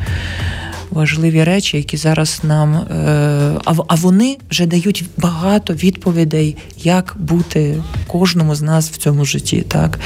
Важливі 0.91 1.43
речі, 1.43 1.77
які 1.77 1.97
зараз 1.97 2.39
нам 2.43 2.75
е, 2.75 3.59
а 3.65 3.73
а 3.87 3.95
вони 3.95 4.37
вже 4.49 4.65
дають 4.65 5.05
багато 5.17 5.73
відповідей, 5.73 6.57
як 6.77 7.15
бути 7.19 7.83
кожному 8.07 8.55
з 8.55 8.61
нас 8.61 8.89
в 8.89 8.97
цьому 8.97 9.25
житті, 9.25 9.61
так 9.67 9.99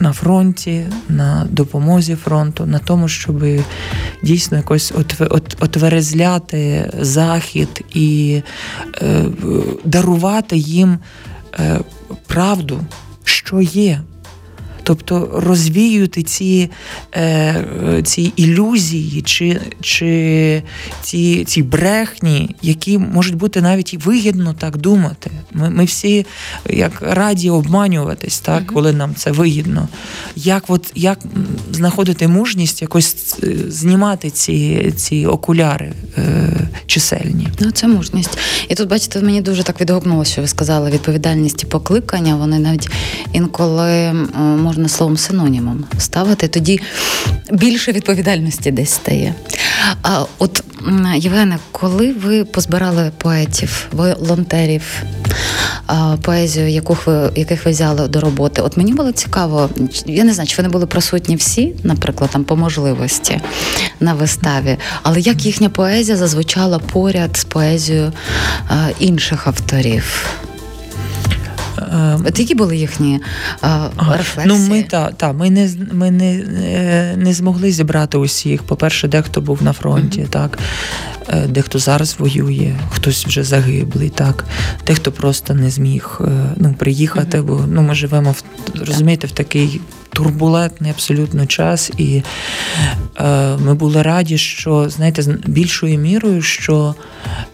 на 0.00 0.12
фронті, 0.12 0.86
на 1.08 1.46
допомозі 1.50 2.14
фронту, 2.14 2.66
на 2.66 2.78
тому, 2.78 3.08
щоб 3.08 3.44
дійсно 4.22 4.56
якось 4.56 4.92
отверезляти 5.60 6.90
захід 7.00 7.84
і 7.94 8.42
е, 9.02 9.24
дарувати 9.84 10.56
їм 10.56 10.98
правду, 12.26 12.80
що 13.24 13.60
є. 13.60 14.00
Тобто 14.88 15.30
розвіювати 15.34 16.22
ці 16.22 16.70
е, 17.16 18.02
ці 18.04 18.32
ілюзії 18.36 19.22
чи 19.22 19.60
чи 19.80 20.62
ці 21.02 21.44
ці 21.44 21.62
брехні, 21.62 22.56
які 22.62 22.98
можуть 22.98 23.34
бути 23.34 23.62
навіть 23.62 23.94
і 23.94 23.96
вигідно 23.96 24.54
так 24.54 24.76
думати. 24.76 25.30
Ми 25.52 25.70
ми 25.70 25.84
всі 25.84 26.26
як 26.70 27.02
раді 27.02 27.50
обманюватись, 27.50 28.40
так, 28.40 28.66
коли 28.66 28.92
нам 28.92 29.14
це 29.14 29.30
вигідно. 29.30 29.88
Як 30.36 30.64
от, 30.68 30.92
як 30.94 31.18
знаходити 31.72 32.28
мужність 32.28 32.82
якось 32.82 33.36
е, 33.42 33.56
знімати 33.68 34.30
ці 34.30 34.92
ці 34.96 35.26
окуляри 35.26 35.92
е, 36.18 36.48
чисельні? 36.86 37.48
Ну, 37.60 37.70
це 37.70 37.88
мужність. 37.88 38.38
І 38.68 38.74
тут, 38.74 38.88
бачите, 38.88 39.20
мені 39.20 39.40
дуже 39.40 39.62
так 39.62 39.80
відгукнулося, 39.80 40.32
що 40.32 40.42
ви 40.42 40.48
сказали 40.48 40.90
відповідальність 40.90 41.62
і 41.62 41.66
покликання. 41.66 42.36
Вони 42.36 42.58
навіть 42.58 42.88
інколи 43.32 44.12
можна 44.38 44.77
можна 44.78 44.96
словом 44.96 45.16
синонімом 45.16 45.84
ставити, 45.98 46.48
тоді 46.48 46.80
більше 47.52 47.92
відповідальності 47.92 48.70
десь 48.70 48.90
стає. 48.90 49.34
А 50.02 50.24
от 50.38 50.62
Євгене, 51.16 51.58
коли 51.72 52.12
ви 52.12 52.44
позбирали 52.44 53.12
поетів, 53.18 53.88
волонтерів, 53.92 55.02
поезію, 56.22 56.68
яких 56.68 57.06
ви 57.06 57.30
яких 57.36 57.64
ви 57.64 57.70
взяли 57.70 58.08
до 58.08 58.20
роботи, 58.20 58.62
от 58.62 58.76
мені 58.76 58.92
було 58.92 59.12
цікаво, 59.12 59.70
я 60.06 60.24
не 60.24 60.32
знаю, 60.32 60.48
чи 60.48 60.56
вони 60.56 60.68
були 60.68 60.86
присутні 60.86 61.36
всі, 61.36 61.74
наприклад, 61.82 62.30
там 62.30 62.44
по 62.44 62.56
можливості 62.56 63.40
на 64.00 64.14
виставі, 64.14 64.76
але 65.02 65.20
як 65.20 65.46
їхня 65.46 65.68
поезія 65.68 66.16
зазвучала 66.16 66.78
поряд 66.78 67.36
з 67.36 67.44
поезією 67.44 68.12
інших 68.98 69.46
авторів. 69.46 70.38
От 72.26 72.38
які 72.38 72.54
були 72.54 72.76
їхні 72.76 73.20
рефлексії? 74.18 74.46
Ну, 74.46 74.68
ми 74.68 74.82
та, 74.82 75.10
та, 75.10 75.32
ми 75.32 75.50
не 75.50 75.70
ми 75.92 76.10
не, 76.10 76.34
е, 76.64 77.14
не 77.16 77.32
змогли 77.32 77.72
зібрати 77.72 78.18
усіх. 78.18 78.62
По-перше, 78.62 79.08
дехто 79.08 79.40
був 79.40 79.62
на 79.62 79.72
фронті, 79.72 80.20
mm-hmm. 80.20 80.28
так. 80.28 80.58
Е, 81.28 81.46
дехто 81.46 81.78
зараз 81.78 82.16
воює, 82.18 82.74
хтось 82.90 83.26
вже 83.26 83.44
загиблий, 83.44 84.08
так, 84.08 84.44
дехто 84.86 85.12
просто 85.12 85.54
не 85.54 85.70
зміг 85.70 86.20
е, 86.20 86.30
ну, 86.56 86.74
приїхати, 86.78 87.38
mm-hmm. 87.38 87.44
бо 87.44 87.64
ну, 87.68 87.82
ми 87.82 87.94
живемо 87.94 88.32
в 88.32 88.42
розумієте, 88.88 89.26
в 89.26 89.30
такий 89.30 89.80
турбулентний 90.12 90.90
абсолютно 90.90 91.46
час, 91.46 91.90
і 91.96 92.22
е, 93.16 93.56
ми 93.56 93.74
були 93.74 94.02
раді, 94.02 94.38
що 94.38 94.88
знаєте, 94.88 95.22
з 95.22 95.28
більшою 95.28 95.98
мірою, 95.98 96.42
що 96.42 96.94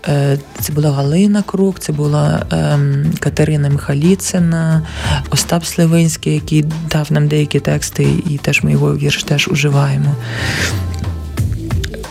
е, 0.08 0.38
це 0.60 0.72
була 0.72 0.90
Галина 0.90 1.42
Крук, 1.42 1.78
це 1.78 1.92
була 1.92 2.46
е, 2.52 2.78
Катерина 3.18 3.70
Михаліцина, 3.70 4.82
Остап 5.30 5.64
Сливинський, 5.64 6.34
який 6.34 6.64
дав 6.90 7.12
нам 7.12 7.28
деякі 7.28 7.60
тексти, 7.60 8.08
і 8.30 8.38
теж 8.38 8.62
ми 8.62 8.72
його 8.72 8.96
вірш 8.96 9.22
теж 9.22 9.48
уживаємо. 9.48 10.14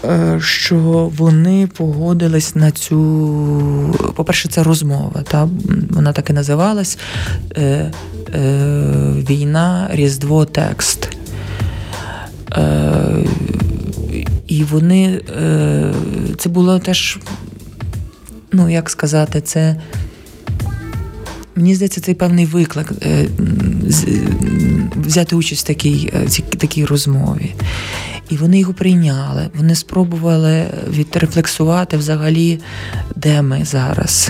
Е, 0.06 0.40
що 0.42 1.12
вони 1.18 1.68
погодились 1.78 2.56
на 2.56 2.72
цю, 2.72 2.96
по-перше, 4.16 4.50
це 4.50 4.64
розмова. 4.64 5.22
Та? 5.24 5.50
Вона 5.90 6.14
так 6.14 6.30
і 6.30 6.34
називалась 6.34 6.98
е, 7.58 7.92
Війна, 9.30 9.90
Різдво, 9.92 10.46
текст. 10.46 11.10
Е, 12.58 13.26
І 14.48 14.64
вони 14.64 15.22
е, 15.42 15.94
це 16.38 16.50
було 16.50 16.80
теж, 16.80 17.20
ну 18.52 18.70
як 18.70 18.90
сказати, 18.90 19.42
це. 19.42 19.76
Мені 21.56 21.76
здається, 21.76 22.02
це 22.02 22.14
певний 22.14 22.46
виклик 22.46 22.92
е, 23.02 23.28
взяти 24.96 25.36
участь 25.36 25.64
в 25.64 25.68
такій, 25.68 26.14
такій 26.58 26.86
розмові. 26.86 27.56
І 28.30 28.38
вони 28.38 28.60
його 28.60 28.74
прийняли. 28.74 29.50
Вони 29.56 29.76
спробували 29.76 30.66
відрефлексувати 30.90 31.98
взагалі, 31.98 32.60
де 33.16 33.42
ми 33.42 33.66
зараз, 33.66 34.30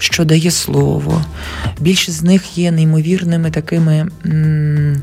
що 0.00 0.24
дає 0.24 0.50
слово. 0.50 1.24
Більшість 1.80 2.18
з 2.18 2.22
них 2.22 2.58
є 2.58 2.72
неймовірними 2.72 3.50
такими. 3.50 4.08
М- 4.26 5.02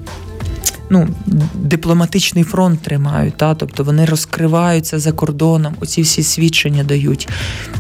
ну, 0.89 1.08
дипломатичний 1.54 2.43
фронт 2.43 2.82
тримають, 2.82 3.38
та 3.38 3.56
тобто 3.56 3.84
вони 3.84 4.06
розкриваються 4.06 5.00
за 5.00 5.12
кордоном, 5.12 5.76
оці 5.80 6.02
всі 6.02 6.23
свідчення 6.23 6.84
дають. 6.84 7.30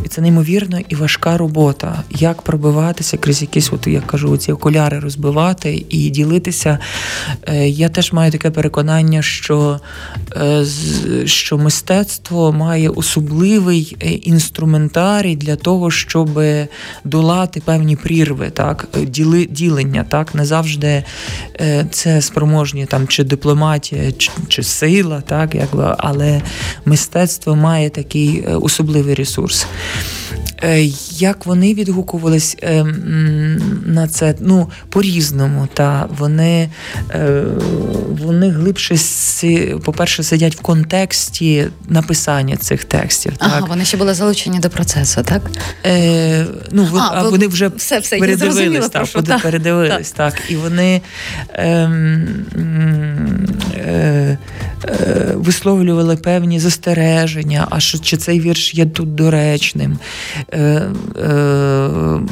І 0.05 0.07
це 0.07 0.21
неймовірно 0.21 0.79
і 0.89 0.95
важка 0.95 1.37
робота. 1.37 2.03
Як 2.09 2.41
пробиватися 2.41 3.17
крізь 3.17 3.41
якісь, 3.41 3.73
от 3.73 3.87
я 3.87 4.01
кажу, 4.01 4.37
ці 4.37 4.51
окуляри 4.51 4.99
розбивати 4.99 5.85
і 5.89 6.09
ділитися. 6.09 6.79
Е, 7.47 7.69
я 7.69 7.89
теж 7.89 8.13
маю 8.13 8.31
таке 8.31 8.51
переконання, 8.51 9.21
що, 9.21 9.79
е, 10.35 10.65
що 11.25 11.57
мистецтво 11.57 12.51
має 12.51 12.89
особливий 12.89 13.97
е, 14.01 14.09
інструментарій 14.09 15.35
для 15.35 15.55
того, 15.55 15.91
щоб 15.91 16.41
долати 17.03 17.61
певні 17.65 17.95
прірви, 17.95 18.49
так, 18.49 18.87
ділення, 19.49 20.05
так, 20.09 20.35
не 20.35 20.45
завжди 20.45 21.03
це 21.91 22.21
спроможні 22.21 22.85
там 22.85 22.96
там 22.97 23.07
чи 23.07 23.23
дипломатія, 23.23 24.11
чи, 24.11 24.31
чи 24.47 24.63
сила, 24.63 25.21
так 25.21 25.55
якби, 25.55 25.95
але 25.97 26.41
мистецтво 26.85 27.55
має 27.55 27.89
такий 27.89 28.43
е, 28.47 28.55
особливий 28.55 29.13
ресурс. 29.13 29.67
Е, 30.63 30.83
як 31.11 31.45
вони 31.45 31.73
відгукувались 31.73 32.57
е, 32.63 32.83
на 33.85 34.07
це? 34.07 34.35
Ну, 34.39 34.69
по-різному. 34.89 35.67
Та 35.73 36.07
Вони 36.17 36.69
вони 38.09 38.49
глибше, 38.49 38.95
по-перше, 39.83 40.23
сидять 40.23 40.55
в 40.55 40.61
контексті 40.61 41.67
написання 41.87 42.57
цих 42.57 42.83
текстів. 42.83 43.33
Ага, 43.39 43.59
Вони 43.69 43.85
ще 43.85 43.97
були 43.97 44.13
залучені 44.13 44.59
до 44.59 44.69
процесу, 44.69 45.23
так? 45.23 45.41
Е, 45.85 46.45
ну, 46.71 46.89
а, 46.93 47.09
а 47.13 47.29
Вони 47.29 47.47
вже 47.47 47.67
все, 47.67 47.99
все, 47.99 48.17
передивились, 48.17 48.89
так, 48.89 48.91
прошу, 48.91 49.21
так, 49.21 49.41
передивились, 49.41 50.11
так. 50.11 50.33
так. 50.33 50.51
І 50.51 50.55
вони. 50.55 51.01
Е, 51.53 51.77
Е, 52.57 53.77
е, 53.77 54.37
висловлювали 55.35 56.15
певні 56.15 56.59
застереження, 56.59 57.67
а 57.69 57.79
що 57.79 57.97
чи 57.97 58.17
цей 58.17 58.39
вірш 58.39 58.73
є 58.75 58.85
тут 58.85 59.15
доречним, 59.15 59.99
е, 60.53 60.81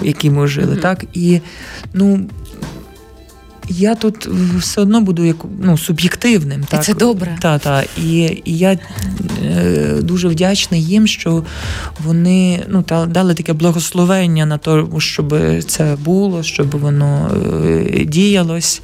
який 0.03 0.29
ми 0.29 0.47
жили. 0.47 0.75
Mm-hmm. 0.75 0.81
так? 0.81 1.05
І 1.13 1.39
ну, 1.93 2.19
я 3.69 3.95
тут 3.95 4.27
все 4.59 4.81
одно 4.81 5.01
буду 5.01 5.23
як 5.25 5.37
ну, 5.59 5.77
суб'єктивним. 5.77 6.63
Так? 6.63 6.81
І 6.81 6.83
Це 6.83 6.93
добре. 6.93 7.37
Та, 7.41 7.59
та. 7.59 7.83
І 7.97 8.41
і 8.45 8.57
я 8.57 8.77
е, 9.43 9.95
дуже 10.01 10.27
вдячний 10.27 10.83
їм, 10.83 11.07
що 11.07 11.43
вони 12.03 12.63
ну, 12.67 12.83
та, 12.83 13.05
дали 13.05 13.33
таке 13.33 13.53
благословення 13.53 14.45
на 14.45 14.57
те, 14.57 14.83
щоб 14.97 15.35
це 15.67 15.97
було, 16.05 16.43
щоб 16.43 16.79
воно 16.79 17.31
е, 17.65 18.05
діялось. 18.05 18.81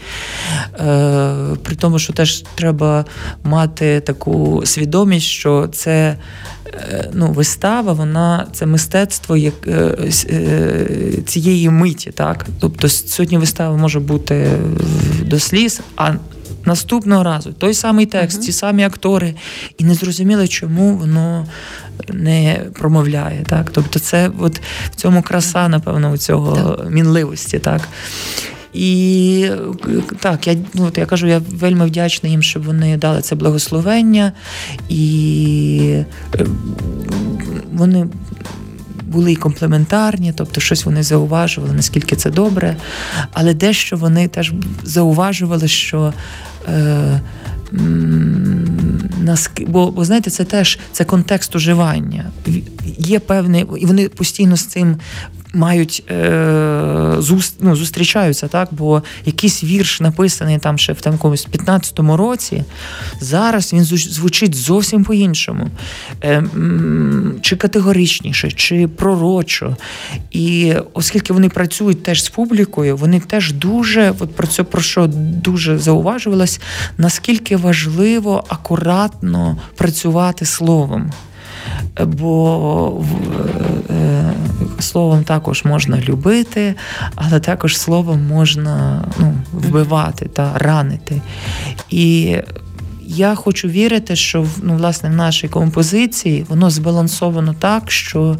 Е, 0.79 1.35
При 1.63 1.75
тому, 1.75 1.99
що 1.99 2.13
теж 2.13 2.43
треба 2.55 3.05
мати 3.43 3.99
таку 3.99 4.61
свідомість, 4.65 5.27
що 5.27 5.67
це. 5.67 6.17
Е, 6.73 7.09
ну, 7.13 7.31
вистава, 7.31 7.93
вона 7.93 8.47
це 8.53 8.65
мистецтво 8.65 9.37
як 9.37 9.67
е, 9.67 9.95
е, 10.29 10.87
цієї 11.25 11.69
миті. 11.69 12.11
так? 12.11 12.45
Тобто 12.59 12.89
сьогодні 12.89 13.37
вистава 13.37 13.77
може 13.77 13.99
бути 13.99 14.47
до 15.25 15.39
сліз, 15.39 15.81
а 15.95 16.13
наступного 16.65 17.23
разу 17.23 17.53
той 17.53 17.73
самий 17.73 18.05
текст, 18.05 18.39
uh-huh. 18.39 18.45
ті 18.45 18.51
самі 18.51 18.83
актори, 18.83 19.33
і 19.77 19.83
не 19.83 19.93
зрозуміло, 19.93 20.47
чому 20.47 20.95
воно 20.95 21.45
не 22.09 22.59
промовляє. 22.73 23.43
так? 23.47 23.69
Тобто, 23.69 23.99
це 23.99 24.31
от 24.39 24.61
в 24.91 24.95
цьому 24.95 25.21
краса, 25.21 25.67
напевно, 25.67 26.11
у 26.11 26.17
цього 26.17 26.83
мінливості. 26.89 27.59
так? 27.59 27.81
І 28.73 29.49
так, 30.19 30.47
я 30.47 30.55
ну, 30.73 30.85
от 30.85 30.97
я 30.97 31.05
кажу, 31.05 31.27
я 31.27 31.41
вельми 31.51 31.85
вдячна 31.85 32.29
їм, 32.29 32.43
щоб 32.43 32.63
вони 32.63 32.97
дали 32.97 33.21
це 33.21 33.35
благословення, 33.35 34.31
і 34.89 36.03
е, 36.35 36.45
вони 37.73 38.07
були 39.07 39.31
і 39.31 39.35
комплементарні, 39.35 40.33
тобто 40.35 40.61
щось 40.61 40.85
вони 40.85 41.03
зауважували, 41.03 41.73
наскільки 41.73 42.15
це 42.15 42.31
добре, 42.31 42.75
але 43.31 43.53
дещо 43.53 43.97
вони 43.97 44.27
теж 44.27 44.53
зауважували, 44.83 45.67
що. 45.67 46.13
Е, 46.67 47.21
Бо, 49.67 49.91
бо 49.91 50.05
знаєте, 50.05 50.29
це 50.29 50.43
теж 50.43 50.79
це 50.91 51.03
контекст 51.03 51.55
уживання. 51.55 52.31
Є 52.97 53.19
певний, 53.19 53.65
і 53.79 53.85
вони 53.85 54.09
постійно 54.09 54.57
з 54.57 54.65
цим 54.65 54.97
мають 55.53 56.03
е, 56.11 57.15
зуст, 57.17 57.55
ну, 57.59 57.75
зустрічаються, 57.75 58.47
так? 58.47 58.69
Бо 58.71 59.03
якийсь 59.25 59.63
вірш 59.63 60.01
написаний 60.01 60.59
там 60.59 60.77
ще 60.77 60.93
в 60.93 61.01
там, 61.01 61.13
15-му 61.13 62.17
році, 62.17 62.63
зараз 63.19 63.73
він 63.73 63.83
звучить 63.83 64.55
зовсім 64.55 65.03
по-іншому, 65.03 65.69
Е, 66.23 66.43
чи 67.41 67.55
категоричніше, 67.55 68.51
чи 68.51 68.87
пророчо. 68.87 69.75
І 70.31 70.73
оскільки 70.93 71.33
вони 71.33 71.49
працюють 71.49 72.03
теж 72.03 72.23
з 72.23 72.29
публікою, 72.29 72.97
вони 72.97 73.19
теж 73.19 73.53
дуже, 73.53 74.13
от 74.19 74.35
про 74.35 74.47
це 74.47 74.63
про 74.63 74.81
що 74.81 75.07
дуже 75.17 75.77
зауважувалось, 75.77 76.59
наскільки 76.97 77.55
важливо 77.55 78.43
акуратно 78.49 79.57
працювати 79.75 80.45
словом 80.45 81.11
бо 82.05 83.03
е, 83.89 83.93
е, 83.93 84.33
словом 84.79 85.23
також 85.23 85.65
можна 85.65 85.97
любити, 85.97 86.75
але 87.15 87.39
також 87.39 87.77
словом 87.77 88.27
можна 88.27 89.05
ну, 89.19 89.33
вбивати 89.53 90.25
та 90.25 90.51
ранити. 90.57 91.21
І 91.89 92.37
я 93.05 93.35
хочу 93.35 93.67
вірити, 93.67 94.15
що 94.15 94.45
ну, 94.63 94.75
власне 94.75 95.09
в 95.09 95.13
нашій 95.13 95.47
композиції 95.47 96.45
воно 96.49 96.69
збалансовано 96.69 97.55
так, 97.59 97.91
що, 97.91 98.37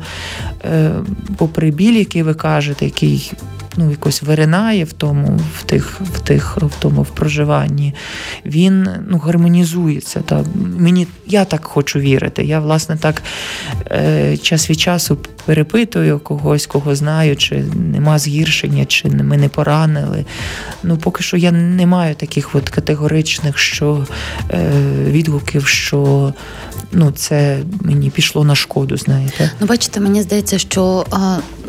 е, 0.66 0.92
попри 1.38 1.72
біль, 1.72 1.98
який 1.98 2.24
ви 2.24 2.34
кажете, 2.34 2.86
який 2.86 3.32
ну, 3.76 3.92
якось 3.92 4.24
виринає 4.24 4.84
в 4.84 4.94
тому, 4.94 5.40
в 5.58 5.64
тих, 5.64 6.02
в 6.02 6.20
тих, 6.20 6.58
в 6.58 6.80
тому 6.80 7.02
в 7.02 7.10
проживанні, 7.10 7.94
він 8.46 8.88
ну, 9.08 9.18
гармонізується. 9.18 10.20
Та 10.20 10.44
мені 10.78 11.08
я 11.28 11.46
так 11.46 11.66
хочу 11.66 12.00
вірити. 12.00 12.44
Я, 12.44 12.60
власне, 12.60 12.98
так 12.98 13.24
е, 13.92 14.38
час 14.38 14.70
від 14.70 14.80
часу 14.80 15.18
перепитую 15.46 16.20
когось, 16.20 16.66
кого 16.66 16.96
знаю, 16.96 17.36
чи 17.36 17.64
нема 17.74 18.20
згіршення, 18.20 18.86
чи 18.86 19.10
ми 19.10 19.38
не 19.38 19.50
поранили. 19.50 20.26
Ну, 20.84 20.98
поки 20.98 21.24
що 21.24 21.38
я 21.38 21.52
не 21.52 21.86
маю 21.86 22.16
таких 22.16 22.56
от 22.56 22.70
категоричних 22.70 23.58
що 23.58 24.08
е, 24.52 24.72
відгуків, 25.08 25.68
що 25.68 26.34
ну, 26.92 27.12
це 27.12 27.60
мені 27.82 28.10
пішло 28.10 28.44
на 28.44 28.56
шкоду, 28.56 28.98
знаєте. 28.98 29.52
Ну, 29.60 29.68
бачите, 29.68 30.00
мені 30.00 30.22
здається, 30.22 30.58
що 30.58 31.06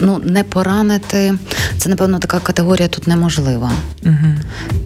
ну, 0.01 0.21
не 0.25 0.45
поранити 0.45 1.35
це, 1.79 1.92
напевно, 1.93 2.19
така 2.19 2.41
категорія 2.41 2.89
тут 2.89 3.07
неможлива. 3.07 3.73
Угу. 4.07 4.35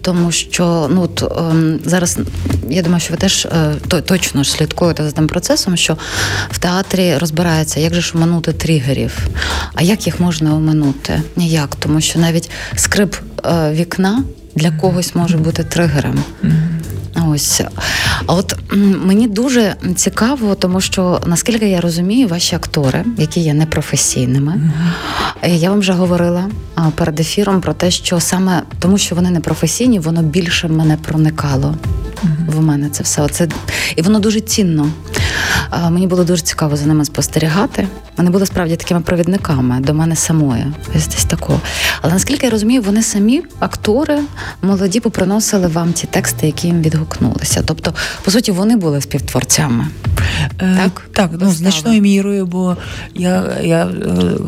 Тому 0.03 0.33
що 0.33 0.89
ну, 0.91 1.03
от, 1.03 1.39
ем, 1.39 1.81
зараз 1.85 2.19
я 2.71 2.83
думаю, 2.83 3.01
що 3.01 3.13
ви 3.13 3.19
теж 3.19 3.47
е, 3.47 4.01
точно 4.01 4.43
ж 4.43 4.51
слідкуєте 4.51 5.05
за 5.05 5.11
тим 5.11 5.27
процесом, 5.27 5.77
що 5.77 5.97
в 6.51 6.59
театрі 6.59 7.17
розбирається, 7.19 7.81
як 7.81 7.95
же 7.95 8.01
ж 8.01 8.13
оминути 8.15 8.53
тригерів, 8.53 9.29
а 9.75 9.83
як 9.83 10.07
їх 10.07 10.21
можна 10.21 10.55
оминути? 10.55 11.23
Ніяк, 11.37 11.77
тому 11.77 12.01
що 12.01 12.19
навіть 12.19 12.51
скрип 12.77 13.15
е, 13.45 13.73
вікна 13.73 14.25
для 14.55 14.71
когось 14.71 15.15
може 15.15 15.37
бути 15.37 15.65
тригером. 15.65 16.25
Ось. 17.25 17.61
А 18.27 18.35
от 18.35 18.57
мені 19.05 19.29
дуже 19.29 19.75
цікаво, 19.97 20.55
тому 20.55 20.81
що 20.81 21.21
наскільки 21.27 21.69
я 21.69 21.81
розумію, 21.81 22.29
ваші 22.29 22.57
актори, 22.57 23.05
які 23.19 23.41
є 23.41 23.55
непрофесійними, 23.55 24.53
mm-hmm. 24.53 25.57
я 25.57 25.71
вам 25.71 25.79
вже 25.81 25.93
говорила 25.93 26.51
перед 26.95 27.21
ефіром 27.21 27.61
про 27.61 27.75
те, 27.75 27.91
що 27.91 28.21
саме 28.21 28.63
тому, 28.79 28.99
що 28.99 29.15
вони 29.15 29.31
непрофесійні, 29.31 29.99
воно 29.99 30.23
більше 30.23 30.69
мене 30.69 30.97
проникало. 30.97 31.75
Mm-hmm. 32.25 32.51
В 32.51 32.61
мене 32.61 32.89
це 32.89 33.03
все. 33.03 33.29
Це 33.29 33.49
І 33.97 34.03
воно 34.03 34.19
дуже 34.19 34.41
цінно. 34.41 34.89
Мені 35.91 36.07
було 36.07 36.25
дуже 36.25 36.43
цікаво 36.43 36.77
за 36.77 36.87
ними 36.87 37.05
спостерігати. 37.05 37.89
Вони 38.17 38.31
були 38.31 38.47
справді 38.47 38.77
такими 38.77 39.01
провідниками 39.01 39.81
до 39.81 39.95
мене 39.95 40.17
самої. 40.17 40.67
Ось 40.97 41.09
десь 41.09 41.25
такого. 41.25 41.61
Але 42.03 42.13
наскільки 42.13 42.47
я 42.47 42.51
розумію, 42.51 42.83
вони 42.83 43.03
самі 43.03 43.43
актори 43.59 44.19
молоді 44.63 45.01
поприносили 45.01 45.67
вам 45.67 45.93
ті 45.93 46.07
тексти, 46.07 46.47
які 46.47 46.67
їм 46.67 46.83
відгукнулися. 46.83 47.63
Тобто, 47.67 47.95
по 48.25 48.31
суті, 48.31 48.53
вони 48.53 48.77
були 48.77 49.01
співтворцями. 49.01 49.87
Е, 50.61 50.77
так, 50.83 51.03
так 51.13 51.31
ну, 51.41 51.51
значною 51.51 52.03
мірою, 52.03 52.47
бо 52.47 52.77
я 53.15 53.45
я 53.63 53.87
е, 53.87 53.91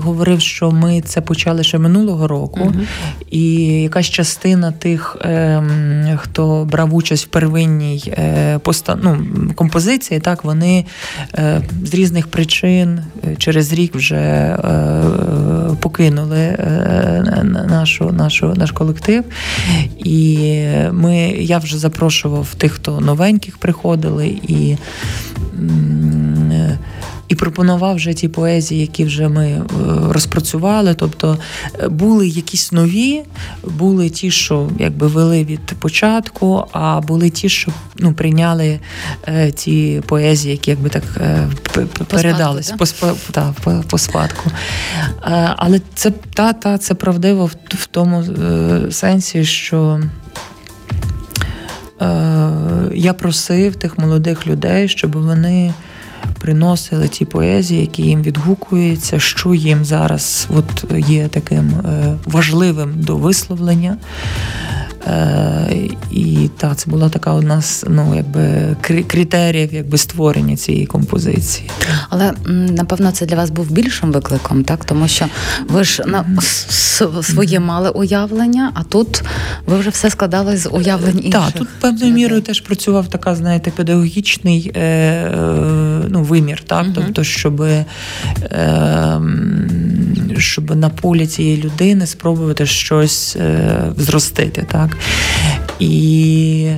говорив, 0.02 0.40
що 0.40 0.70
ми 0.70 1.00
це 1.00 1.20
почали 1.20 1.62
ще 1.62 1.78
минулого 1.78 2.28
року, 2.28 2.61
угу. 2.62 2.74
і 3.31 3.64
якась 3.83 4.07
частина 4.07 4.72
тих, 4.72 5.16
е, 5.20 6.18
хто 6.22 6.64
брав 6.70 6.94
участь 6.94 7.24
в 7.24 7.28
первинній 7.28 8.14
е, 8.18 8.59
поста, 8.59 8.98
ну, 9.02 9.26
композиції, 9.54 10.20
так 10.20 10.44
вони 10.44 10.85
з 11.85 11.94
різних 11.94 12.27
причин 12.27 13.01
е, 13.25 13.37
через 13.37 13.73
рік 13.73 13.94
вже 13.94 14.57
покинули 15.81 16.57
нашу, 17.68 18.12
нашу, 18.12 18.55
наш 18.57 18.71
колектив. 18.71 19.25
І 19.99 20.38
ми, 20.92 21.16
я 21.38 21.59
вже 21.59 21.79
запрошував 21.79 22.55
тих, 22.55 22.73
хто 22.73 23.01
новеньких 23.01 23.59
приходили. 23.59 24.27
і 24.27 24.77
і 27.29 27.35
пропонував 27.35 27.97
вже 27.97 28.14
ті 28.14 28.29
поезії, 28.29 28.81
які 28.81 29.05
вже 29.05 29.29
ми 29.29 29.47
е, 29.47 29.64
розпрацювали. 30.11 30.95
Тобто 30.95 31.38
е, 31.81 31.88
були 31.88 32.29
якісь 32.29 32.73
нові, 32.73 33.23
були 33.64 34.11
ті, 34.11 34.31
що 34.31 34.71
якби 34.79 35.07
вели 35.07 35.45
від 35.45 35.67
початку, 35.67 36.64
а 36.73 37.01
були 37.01 37.31
ті, 37.31 37.49
що 37.49 37.73
ну, 37.99 38.12
прийняли 38.12 38.81
е, 39.27 39.51
ті 39.51 40.03
поезії, 40.07 40.53
які 40.53 40.71
якби 40.71 40.88
так 40.88 41.03
е, 41.17 41.49
передались 42.07 42.71
по, 42.71 42.87
спадку, 42.87 43.19
по, 43.27 43.33
та, 43.33 43.55
по, 43.64 43.85
по 43.91 43.99
спадку. 43.99 44.51
Е, 45.25 45.55
але 45.57 45.81
це 45.95 46.11
та, 46.11 46.53
та, 46.53 46.79
це 46.79 46.95
правдиво 46.95 47.47
в, 47.47 47.55
в 47.69 47.87
тому 47.87 48.21
е, 48.21 48.93
сенсі, 48.93 49.45
що. 49.45 50.01
Я 52.95 53.14
просив 53.14 53.77
тих 53.77 53.99
молодих 53.99 54.47
людей, 54.47 54.88
щоб 54.88 55.17
вони 55.17 55.75
приносили 56.38 57.09
ті 57.09 57.24
поезії, 57.24 57.81
які 57.81 58.03
їм 58.03 58.22
відгукуються, 58.22 59.20
що 59.20 59.55
їм 59.55 59.85
зараз 59.85 60.48
от 60.57 60.85
є 61.09 61.29
таким 61.29 61.70
е, 61.70 62.16
важливим 62.27 62.94
до 62.96 63.16
висловлення. 63.16 63.96
Е, 65.09 65.88
і 66.11 66.51
так, 66.57 66.77
це 66.77 66.90
була 66.90 67.09
така 67.09 67.33
у 67.33 67.42
нас 67.42 67.85
ну, 67.88 68.14
якби 68.16 68.77
критеріїв 69.07 69.75
якби 69.75 69.99
створення 69.99 70.57
цієї 70.57 70.87
композиції. 70.87 71.71
Але 72.09 72.33
напевно 72.49 73.12
це 73.12 73.27
для 73.27 73.37
вас 73.37 73.51
був 73.51 73.71
більшим 73.71 74.12
викликом, 74.12 74.64
так? 74.64 74.85
Тому 74.85 75.09
що 75.09 75.27
ви 75.68 75.85
ж 75.85 76.03
на 76.07 76.25
своє 77.23 77.61
мали 77.61 77.90
уявлення, 77.90 78.73
а 78.75 78.83
тут 78.83 79.23
ви 79.66 79.79
вже 79.79 79.90
все 79.90 80.11
складали 80.11 80.57
з 80.57 80.68
уявлень 80.68 81.21
інших. 81.25 81.33
Так, 81.33 81.53
тут 81.53 81.68
певною 81.81 82.12
мірою 82.12 82.42
теж 82.42 82.61
працював 82.61 83.09
така, 83.09 83.35
знаєте, 83.35 83.71
педагогічний 83.71 84.73
е, 84.75 84.81
е, 84.81 86.05
ну, 86.09 86.23
вимір, 86.23 86.62
так? 86.66 86.85
Угу. 86.85 86.92
Тобто, 86.94 87.25
щоб 87.25 87.62
е, 87.62 87.85
щоб 90.40 90.77
на 90.77 90.88
полі 90.88 91.27
цієї 91.27 91.62
людини 91.62 92.07
спробувати 92.07 92.66
щось 92.66 93.37
е, 93.37 93.92
зростити. 93.96 94.66
Так? 94.70 94.96
І 95.81 96.70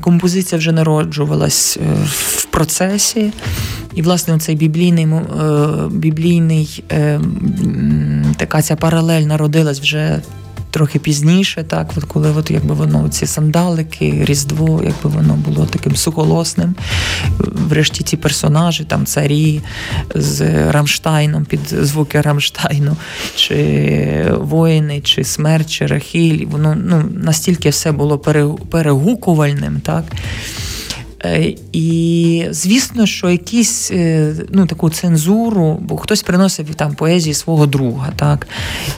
композиція 0.00 0.58
вже 0.58 0.72
народжувалась 0.72 1.78
е, 1.82 1.94
в 2.04 2.44
процесі. 2.44 3.32
І, 3.94 4.02
власне, 4.02 4.38
цей 4.38 4.54
біблійний 4.56 5.04
е, 5.04 5.18
біблійний 5.90 6.84
е, 6.92 7.20
така 8.36 8.62
ця 8.62 8.76
паралель 8.76 9.22
народилась 9.22 9.80
вже 9.80 10.22
трохи 10.76 10.98
пізніше, 10.98 11.62
так, 11.62 11.90
от 11.96 12.04
коли 12.04 12.30
от, 12.30 12.50
якби 12.50 12.74
воно 12.74 13.08
ці 13.08 13.26
сандалики, 13.26 14.24
Різдво, 14.24 14.82
якби 14.84 15.10
воно 15.16 15.34
було 15.34 15.66
таким 15.66 15.96
сухолосним. 15.96 16.74
Врешті 17.38 18.04
ці 18.04 18.16
персонажі, 18.16 18.84
там 18.84 19.06
царі 19.06 19.60
з 20.14 20.40
Рамштайном 20.70 21.44
під 21.44 21.60
звуки 21.68 22.20
Рамштайну, 22.20 22.96
чи 23.36 24.26
воїни, 24.40 25.00
чи 25.00 25.24
смерть, 25.24 25.70
чи 25.70 25.86
Рахіль, 25.86 26.46
воно 26.46 26.76
ну, 26.84 27.04
настільки 27.14 27.68
все 27.68 27.92
було 27.92 28.18
перегукувальним, 28.70 29.80
так. 29.80 30.04
Е, 31.24 31.54
і 31.72 32.46
звісно, 32.50 33.06
що 33.06 33.30
якісь 33.30 33.90
е, 33.90 34.34
ну, 34.50 34.66
таку 34.66 34.90
цензуру, 34.90 35.78
бо 35.82 35.96
хтось 35.96 36.22
приносив 36.22 36.74
там 36.74 36.94
поезії 36.94 37.34
свого 37.34 37.66
друга, 37.66 38.12
так 38.16 38.46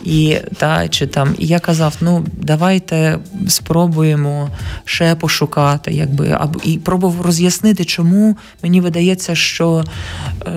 і 0.04 0.36
та 0.56 0.88
чи 0.88 1.06
там 1.06 1.34
і 1.38 1.46
я 1.46 1.58
казав: 1.58 1.96
ну 2.00 2.26
давайте 2.42 3.18
спробуємо 3.48 4.50
ще 4.84 5.14
пошукати, 5.14 5.92
якби 5.92 6.36
або 6.40 6.60
і 6.64 6.78
пробував 6.78 7.20
роз'яснити, 7.20 7.84
чому 7.84 8.36
мені 8.62 8.80
видається, 8.80 9.34
що 9.34 9.84
е, 10.46 10.50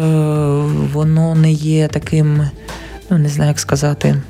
воно 0.94 1.36
не 1.36 1.52
є 1.52 1.88
таким, 1.88 2.42
ну 3.10 3.18
не 3.18 3.30
знаю, 3.30 3.50
як 3.50 3.60
сказати. 3.60 4.22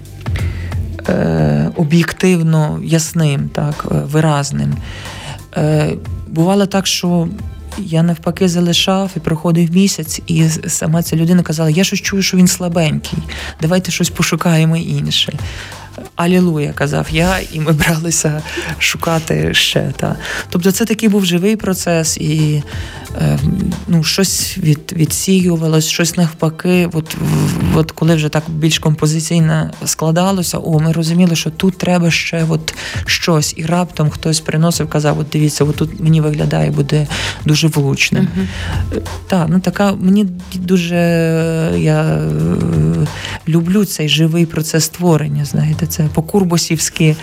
Е, 1.10 1.72
об'єктивно 1.76 2.80
ясним, 2.84 3.50
так, 3.50 3.86
виразним. 3.90 4.74
Бувало 6.32 6.66
так, 6.66 6.88
що 6.88 7.28
я 7.78 8.04
навпаки 8.04 8.48
залишав 8.48 9.12
і 9.18 9.20
проходив 9.20 9.72
місяць, 9.72 10.22
і 10.28 10.50
сама 10.50 11.04
ця 11.04 11.16
людина 11.16 11.44
казала: 11.44 11.70
Я 11.70 11.84
щось 11.84 12.02
чую, 12.02 12.22
що 12.22 12.38
він 12.38 12.48
слабенький. 12.48 13.20
Давайте 13.62 13.92
щось 13.92 14.10
пошукаємо 14.10 14.78
інше. 14.78 15.34
Алілуя, 16.16 16.74
казав 16.74 17.08
я, 17.12 17.40
і 17.54 17.60
ми 17.60 17.72
бралися 17.72 18.42
шукати 18.80 19.54
ще. 19.54 19.94
Та. 19.98 20.16
Тобто 20.50 20.72
це 20.72 20.86
такий 20.86 21.10
був 21.10 21.26
живий 21.26 21.56
процес, 21.56 22.18
і 22.18 22.64
е, 23.22 23.40
ну, 23.88 24.04
щось 24.04 24.58
від, 24.58 24.94
відсіювалось, 24.96 25.88
щось 25.88 26.18
навпаки. 26.18 26.90
От, 26.94 27.18
от 27.76 27.92
коли 27.92 28.16
вже 28.16 28.30
так 28.30 28.44
більш 28.50 28.80
композиційно 28.80 29.72
складалося, 29.86 30.58
о, 30.58 30.80
ми 30.80 30.92
розуміли, 30.92 31.36
що 31.36 31.50
тут 31.50 31.78
треба 31.78 32.12
ще 32.12 32.46
от 32.50 32.74
щось. 33.06 33.54
І 33.58 33.66
раптом 33.66 34.10
хтось 34.10 34.40
приносив, 34.40 34.90
казав: 34.90 35.20
от 35.20 35.28
дивіться, 35.32 35.64
от 35.64 35.76
тут 35.76 36.00
мені 36.00 36.22
виглядає, 36.22 36.72
буде 36.72 37.08
дуже 37.46 37.68
влучним. 37.68 38.28
Uh-huh. 39.32 39.46
Ну 39.48 39.60
така 39.60 39.92
мені 39.92 40.28
дуже 40.54 40.96
я 41.78 42.02
е, 42.02 43.08
люблю 43.48 43.86
цей 43.86 44.10
живий 44.10 44.46
процес 44.46 44.84
створення. 44.84 45.46
знаєте, 45.46 45.88
це 45.92 46.10
по-курбосівськи. 46.14 47.16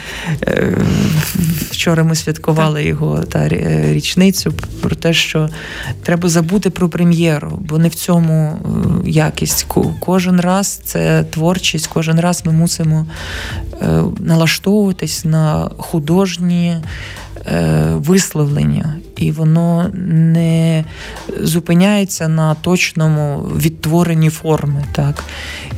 Е, 0.42 0.76
вчора 1.70 2.04
ми 2.04 2.14
святкували 2.14 2.85
його 2.85 3.18
та 3.18 3.38
е, 3.38 3.92
річницю 3.92 4.52
про 4.81 4.96
те, 4.96 5.12
що 5.14 5.48
треба 6.02 6.28
забути 6.28 6.70
про 6.70 6.88
прем'єру, 6.88 7.59
бо 7.61 7.78
не 7.78 7.88
в 7.88 7.94
цьому 7.94 8.33
е, 8.35 9.11
якість. 9.11 9.66
Кожен 10.00 10.40
раз 10.40 10.81
це 10.85 11.24
творчість, 11.24 11.87
кожен 11.87 12.20
раз 12.20 12.42
ми 12.46 12.52
мусимо 12.52 13.07
налаштовуватись 14.20 15.24
на 15.24 15.70
художні. 15.78 16.76
Е, 17.52 17.84
висловлення, 17.96 18.96
і 19.16 19.32
воно 19.32 19.90
не 19.94 20.84
зупиняється 21.40 22.28
на 22.28 22.54
точному 22.54 23.38
відтворенні 23.38 24.30
форми. 24.30 24.84
Так? 24.92 25.24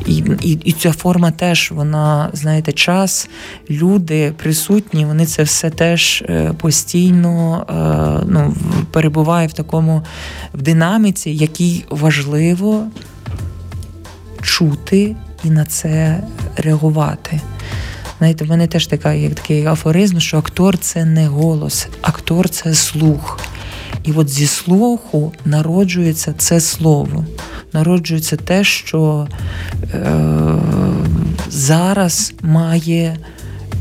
І, 0.06 0.16
і, 0.42 0.52
і 0.52 0.72
ця 0.72 0.92
форма 0.92 1.30
теж, 1.30 1.70
вона, 1.70 2.30
знаєте, 2.32 2.72
час, 2.72 3.28
люди 3.70 4.32
присутні, 4.36 5.06
вони 5.06 5.26
це 5.26 5.42
все 5.42 5.70
теж 5.70 6.24
е, 6.28 6.52
постійно 6.60 7.66
е, 7.70 8.26
ну, 8.28 8.54
перебуває 8.90 9.46
в 9.46 9.52
такому 9.52 10.02
в 10.54 10.62
динаміці, 10.62 11.30
якій 11.30 11.84
важливо 11.90 12.86
чути 14.42 15.16
і 15.44 15.50
на 15.50 15.64
це 15.64 16.22
реагувати. 16.56 17.40
Знаєте, 18.20 18.44
в 18.44 18.48
мене 18.48 18.66
теж 18.66 18.86
така, 18.86 19.12
як 19.12 19.34
такий 19.34 19.66
афоризм, 19.66 20.18
що 20.18 20.38
актор 20.38 20.78
це 20.78 21.04
не 21.04 21.26
голос, 21.26 21.88
актор 22.02 22.48
це 22.48 22.74
слух. 22.74 23.40
І 24.04 24.12
от 24.12 24.28
зі 24.28 24.46
слуху 24.46 25.32
народжується 25.44 26.34
це 26.38 26.60
слово, 26.60 27.24
народжується 27.72 28.36
те, 28.36 28.64
що 28.64 29.28
е, 29.94 30.06
зараз 31.48 32.32
має 32.42 33.16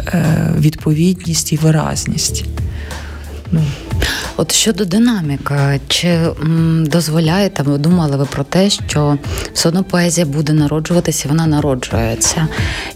е, 0.08 0.54
відповідність 0.58 1.54
і 1.54 1.58
виразність. 1.58 2.46
Ну. 3.52 3.62
От 4.40 4.52
щодо 4.52 4.86
динаміки, 4.86 5.80
чи 5.88 6.08
м, 6.08 6.86
дозволяєте, 6.86 7.64
ви 7.64 7.78
думали 7.78 8.18
ви 8.18 8.26
про 8.26 8.44
те, 8.44 8.70
що 8.70 9.18
все 9.54 9.70
одно 9.70 9.84
поезія 9.84 10.28
буде 10.28 10.54
народжуватися, 10.54 11.30
вона 11.30 11.48
народжується. 11.48 12.48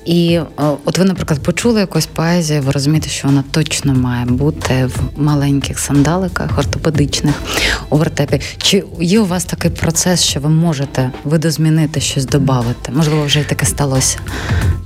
І 0.06 0.40
от 0.86 0.98
ви, 0.98 1.06
наприклад, 1.06 1.44
почули 1.44 1.80
якусь 1.80 2.06
поезію, 2.06 2.62
ви 2.62 2.72
розумієте, 2.72 3.10
що 3.10 3.28
вона 3.28 3.44
точно 3.52 3.94
має 3.94 4.26
бути 4.26 4.86
в 4.86 5.22
маленьких 5.22 5.80
сандаликах, 5.80 6.60
ортопедичних 6.60 7.36
у 7.90 7.98
вертепі. 7.98 8.42
Чи 8.58 8.84
є 9.02 9.20
у 9.20 9.26
вас 9.26 9.46
такий 9.46 9.72
процес, 9.72 10.24
що 10.24 10.40
ви 10.40 10.50
можете 10.50 11.12
видозмінити 11.24 12.00
щось 12.00 12.26
додати? 12.26 12.92
Можливо, 12.92 13.26
вже 13.26 13.40
й 13.40 13.44
таке 13.44 13.66
сталося? 13.66 14.20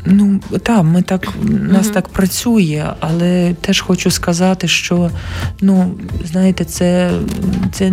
Ну 0.10 0.40
так, 0.64 0.84
ми 0.84 1.02
так 1.02 1.28
нас 1.46 1.88
mm-hmm. 1.88 1.94
так 1.94 2.10
працює, 2.10 2.86
але 3.00 3.54
теж 3.62 3.82
хочу 3.82 4.12
сказати, 4.12 4.68
що 4.68 5.12
ну 5.62 5.96
знаєте, 6.32 6.47
це 6.54 7.12
це 7.72 7.92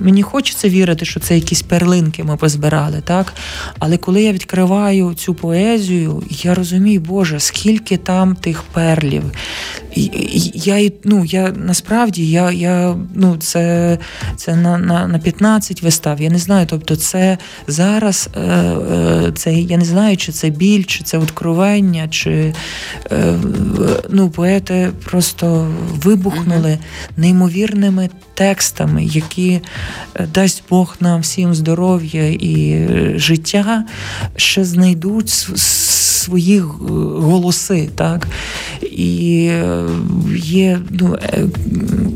мені 0.00 0.22
хочеться 0.22 0.68
вірити, 0.68 1.04
що 1.04 1.20
це 1.20 1.34
якісь 1.34 1.62
перлинки 1.62 2.24
ми 2.24 2.36
позбирали, 2.36 3.00
так? 3.04 3.32
Але 3.78 3.96
коли 3.96 4.22
я 4.22 4.32
відкриваю 4.32 5.14
цю 5.14 5.34
поезію, 5.34 6.22
я 6.30 6.54
розумію, 6.54 7.00
Боже, 7.00 7.40
скільки 7.40 7.96
там 7.96 8.34
тих 8.34 8.62
перлів. 8.62 9.22
Я 10.54 10.90
ну, 11.04 11.24
я 11.24 11.52
насправді 11.56 12.30
я, 12.30 12.52
я, 12.52 12.96
ну, 13.14 13.36
це 13.36 13.98
це 14.36 14.56
на 14.56 14.78
на, 14.78 15.08
на 15.08 15.18
15 15.18 15.82
вистав. 15.82 16.20
Я 16.20 16.30
не 16.30 16.38
знаю. 16.38 16.66
Тобто, 16.70 16.96
це 16.96 17.38
зараз 17.66 18.28
е, 18.36 18.40
е, 18.40 19.32
це 19.34 19.52
я 19.52 19.76
не 19.76 19.84
знаю, 19.84 20.16
чи 20.16 20.32
це 20.32 20.50
біль, 20.50 20.84
чи 20.84 21.04
це 21.04 21.18
откровення, 21.18 22.08
чи 22.08 22.54
е, 23.12 23.34
ну, 24.10 24.30
поети 24.30 24.90
просто 25.04 25.68
вибухнули 25.94 26.78
неймовірними 27.16 28.08
текстами, 28.34 29.04
які 29.04 29.60
е, 30.14 30.28
дасть 30.34 30.62
Бог 30.70 30.96
нам 31.00 31.20
всім 31.20 31.54
здоров'я 31.54 32.30
і 32.30 32.70
е, 32.70 33.12
життя, 33.16 33.84
ще 34.36 34.64
знайдуть 34.64 35.28
свої 35.28 36.60
голоси. 36.60 37.88
так. 37.94 38.28
І 38.82 39.48
е, 39.50 39.84
є 40.36 40.78
ну, 40.90 41.18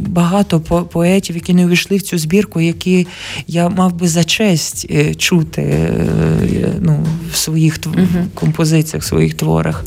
багато 0.06 0.60
поетів, 0.60 1.36
які 1.36 1.54
не 1.54 1.66
увійшли 1.66 1.96
в 1.96 2.02
цю 2.02 2.18
збірку, 2.18 2.60
які 2.60 3.06
я 3.46 3.68
мав 3.68 3.94
би 3.94 4.08
за 4.08 4.24
честь 4.24 4.86
чути 5.16 5.94
ну, 6.80 7.06
в 7.32 7.36
своїх 7.36 7.78
композиціях, 8.34 9.04
в 9.04 9.06
своїх 9.06 9.34
творах. 9.34 9.84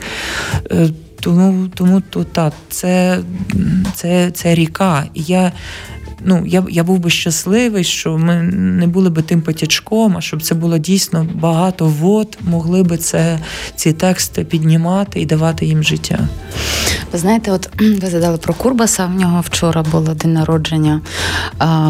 Тому 1.24 1.68
тому 1.68 2.02
то 2.10 2.24
так, 2.24 2.54
це 2.70 3.20
це, 3.96 4.32
це 4.32 4.56
ріка. 4.56 5.06
І 5.14 5.24
я 5.24 5.52
ну, 6.26 6.44
я 6.46 6.64
я 6.70 6.84
був 6.84 7.00
би 7.00 7.10
щасливий, 7.10 7.84
що 7.84 8.18
ми 8.18 8.36
не 8.54 8.88
були 8.88 9.10
би 9.10 9.22
тим 9.22 9.42
потячком, 9.42 10.18
а 10.18 10.22
щоб 10.22 10.42
це 10.42 10.56
було 10.56 10.78
дійсно 10.78 11.28
багато 11.34 11.86
вод, 11.86 12.38
могли 12.42 12.84
би 12.84 12.98
це 12.98 13.40
ці 13.76 13.94
тексти 13.94 14.44
піднімати 14.44 15.22
і 15.22 15.26
давати 15.26 15.66
їм 15.66 15.84
життя. 15.84 16.20
Ви 17.12 17.20
знаєте, 17.20 17.52
от 17.52 17.70
ви 18.02 18.10
задали 18.10 18.38
про 18.38 18.54
Курбаса. 18.54 19.06
В 19.06 19.16
нього 19.16 19.42
вчора 19.42 19.84
було 19.92 20.14
день 20.14 20.34
народження. 20.34 21.02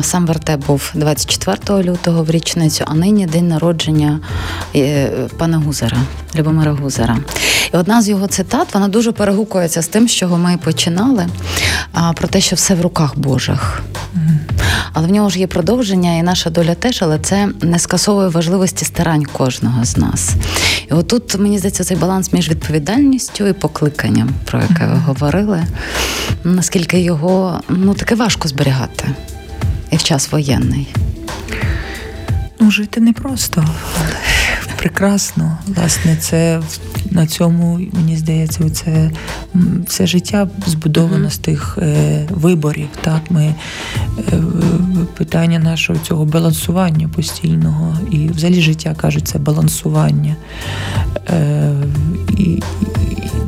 Сам 0.02 0.26
вертеп 0.26 0.66
був 0.66 0.92
24 0.96 1.84
лютого 1.84 2.24
в 2.24 2.32
річницю, 2.32 2.84
а 2.88 2.94
нині 2.94 3.26
день 3.26 3.48
народження 3.48 4.20
е, 4.76 5.10
пана 5.38 5.58
Гузера, 5.58 5.98
Любомира 6.36 6.72
Гузера. 6.72 7.18
І 7.74 7.78
одна 7.78 8.02
з 8.02 8.10
його 8.10 8.28
цитат 8.28 8.74
вона 8.74 8.88
дуже 8.88 9.12
перегукується 9.12 9.82
з 9.82 9.88
тим, 9.88 10.08
з 10.08 10.12
чого 10.12 10.38
ми 10.38 10.58
починали, 10.58 11.28
про 12.16 12.28
те, 12.28 12.42
що 12.42 12.56
все 12.56 12.76
в 12.76 12.82
руках 12.82 13.18
Божих. 13.18 13.84
але 14.94 15.08
в 15.08 15.12
нього 15.12 15.30
ж 15.30 15.40
є 15.40 15.48
продовження, 15.48 16.18
і 16.18 16.24
наша 16.24 16.50
доля 16.50 16.76
теж, 16.76 17.02
але 17.02 17.20
це 17.20 17.50
не 17.62 17.80
скасовує 17.80 18.28
важливості 18.28 18.86
старань 18.86 19.26
кожного 19.26 19.86
з 19.86 19.98
нас. 19.98 20.32
І 20.92 20.94
отут, 20.94 21.40
мені 21.40 21.58
здається, 21.58 21.84
цей 21.84 21.98
баланс 21.98 22.34
між 22.34 22.50
відповідальністю 22.50 23.48
і 23.48 23.54
покликанням, 23.54 24.30
про 24.46 24.62
яке 24.62 24.86
ви 24.86 24.96
говорили, 24.96 25.64
наскільки 26.44 27.00
його 27.00 27.62
ну 27.70 27.94
таке 27.94 28.16
важко 28.16 28.48
зберігати 28.48 29.10
і 29.92 29.96
в 29.96 30.04
час 30.04 30.32
воєнний. 30.32 30.88
Ну, 32.60 32.72
жити 32.72 33.02
непросто, 33.02 33.66
прекрасно. 34.78 35.58
Власне, 35.68 36.16
це 36.16 36.62
на 37.12 37.28
цьому, 37.28 37.80
мені 37.94 38.18
здається, 38.18 38.70
це 38.70 39.12
все 39.88 40.08
життя 40.08 40.48
збудовано 40.66 41.30
з 41.30 41.38
тих 41.38 41.78
е, 41.82 42.28
виборів. 42.30 42.88
Так, 43.02 43.22
ми 43.30 43.56
е, 44.20 44.34
питання 45.18 45.60
нашого 45.60 46.00
цього 46.00 46.26
балансування 46.26 47.08
постійного. 47.08 47.98
І 48.12 48.28
взагалі 48.28 48.62
життя 48.62 48.96
кажуть, 48.98 49.28
це 49.28 49.40
балансування. 49.40 50.36
Е, 51.30 51.74
і, 52.38 52.44
і, 52.44 52.62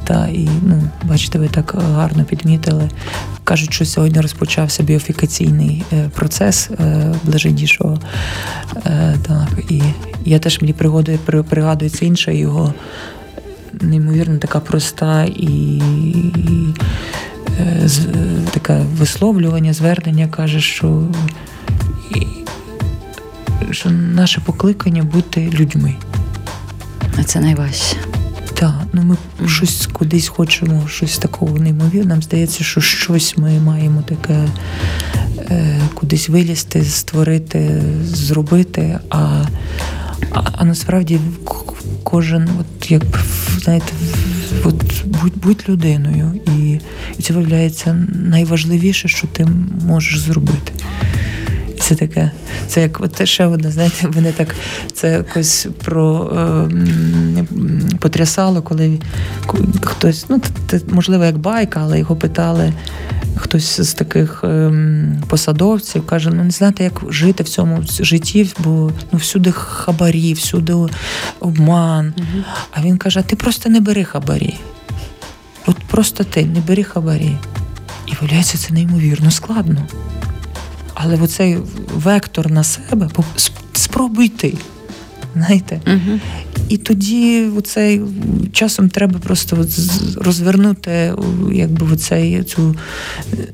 та, 0.03 0.27
і 0.27 0.49
ну, 0.67 0.83
бачите, 1.03 1.39
ви 1.39 1.47
так 1.47 1.75
гарно 1.95 2.23
підмітили. 2.23 2.89
Кажуть, 3.43 3.73
що 3.73 3.85
сьогодні 3.85 4.21
розпочався 4.21 4.83
біофікаційний 4.83 5.83
е, 5.93 6.09
процес 6.15 6.69
е, 6.69 7.13
блаженнішого. 7.23 7.99
Е, 8.85 9.15
так, 9.27 9.71
і 9.71 9.81
я 10.25 10.39
теж 10.39 10.61
мені 10.61 10.73
пригадую, 10.73 11.19
пригадується 11.49 12.05
інша 12.05 12.31
його 12.31 12.73
неймовірно 13.81 14.37
така 14.37 14.59
проста 14.59 15.23
і 15.23 15.81
з, 17.85 17.99
таке 18.51 18.81
висловлювання, 18.97 19.73
звернення 19.73 20.27
каже, 20.27 20.61
що 20.61 21.07
що 23.71 23.89
наше 23.89 24.41
покликання 24.41 25.03
бути 25.03 25.49
людьми. 25.53 25.95
А 27.19 27.23
це 27.23 27.39
найважче. 27.39 27.95
Так, 28.53 28.75
ну 28.93 29.01
ми 29.01 29.15
mm-hmm. 29.15 29.47
щось 29.47 29.87
кудись 29.93 30.27
хочемо, 30.27 30.87
щось 30.87 31.17
такого 31.17 31.57
неймовірного. 31.57 32.09
Нам 32.09 32.21
здається, 32.21 32.63
що 32.63 32.81
щось 32.81 33.37
ми 33.37 33.59
маємо 33.59 34.01
таке 34.01 34.47
е, 35.39 35.79
кудись 35.93 36.29
вилізти, 36.29 36.83
створити, 36.83 37.81
зробити. 38.03 38.99
А 39.09 39.43
а, 40.35 40.65
насправді 40.65 41.19
кожен, 42.03 42.49
от 42.59 42.91
як 42.91 43.03
знаєте, 43.59 43.93
от 44.63 45.05
будь 45.05 45.37
будь 45.43 45.69
людиною, 45.69 46.31
і, 46.57 46.79
і 47.17 47.23
це 47.23 47.33
виявляється 47.33 48.07
найважливіше, 48.13 49.07
що 49.07 49.27
ти 49.27 49.47
можеш 49.87 50.19
зробити. 50.19 50.71
Це 51.85 51.95
таке, 51.95 52.31
це 52.67 52.81
як 52.81 53.01
от 53.01 53.27
ще 53.27 53.45
одне, 53.45 53.71
знаєте, 53.71 54.07
мене 54.15 54.31
так 54.31 54.55
це 54.93 55.11
якось 55.11 55.67
про 55.83 56.31
е, 56.37 57.45
потрясало, 57.99 58.61
коли 58.61 58.99
хтось, 59.81 60.25
ну 60.29 60.41
це 60.67 60.79
можливо 60.87 61.25
як 61.25 61.37
байка, 61.37 61.79
але 61.83 61.99
його 61.99 62.15
питали 62.15 62.73
хтось 63.35 63.81
з 63.81 63.93
таких 63.93 64.43
ем, 64.43 65.23
посадовців 65.27 66.05
каже: 66.05 66.29
ну 66.29 66.43
не 66.43 66.51
знаєте, 66.51 66.83
як 66.83 67.01
жити 67.09 67.43
в 67.43 67.49
цьому 67.49 67.83
житті, 67.99 68.49
бо 68.59 68.91
ну 69.11 69.19
всюди 69.19 69.51
хабарі, 69.51 70.33
всюди 70.33 70.73
обман. 71.39 72.13
Угу. 72.17 72.43
А 72.71 72.81
він 72.81 72.97
каже: 72.97 73.21
ти 73.21 73.35
просто 73.35 73.69
не 73.69 73.79
бери 73.79 74.03
хабарі. 74.03 74.55
От 75.65 75.77
просто 75.77 76.23
ти 76.23 76.45
не 76.45 76.59
бери 76.59 76.83
хабарі. 76.83 77.37
І 78.07 78.11
виявляється, 78.21 78.57
це 78.57 78.73
неймовірно 78.73 79.31
складно. 79.31 79.87
Але 80.95 81.17
оцей 81.21 81.57
вектор 81.95 82.51
на 82.51 82.63
себе 82.63 83.09
спробуй 83.73 84.29
ти. 84.29 84.53
Знаєте? 85.35 85.81
Угу. 85.87 86.19
І 86.69 86.77
тоді 86.77 87.45
оцей 87.57 88.01
часом 88.51 88.89
треба 88.89 89.19
просто 89.19 89.65
розвернути 90.17 91.13
якби 91.53 91.93
оцей, 91.93 92.43
цю 92.43 92.75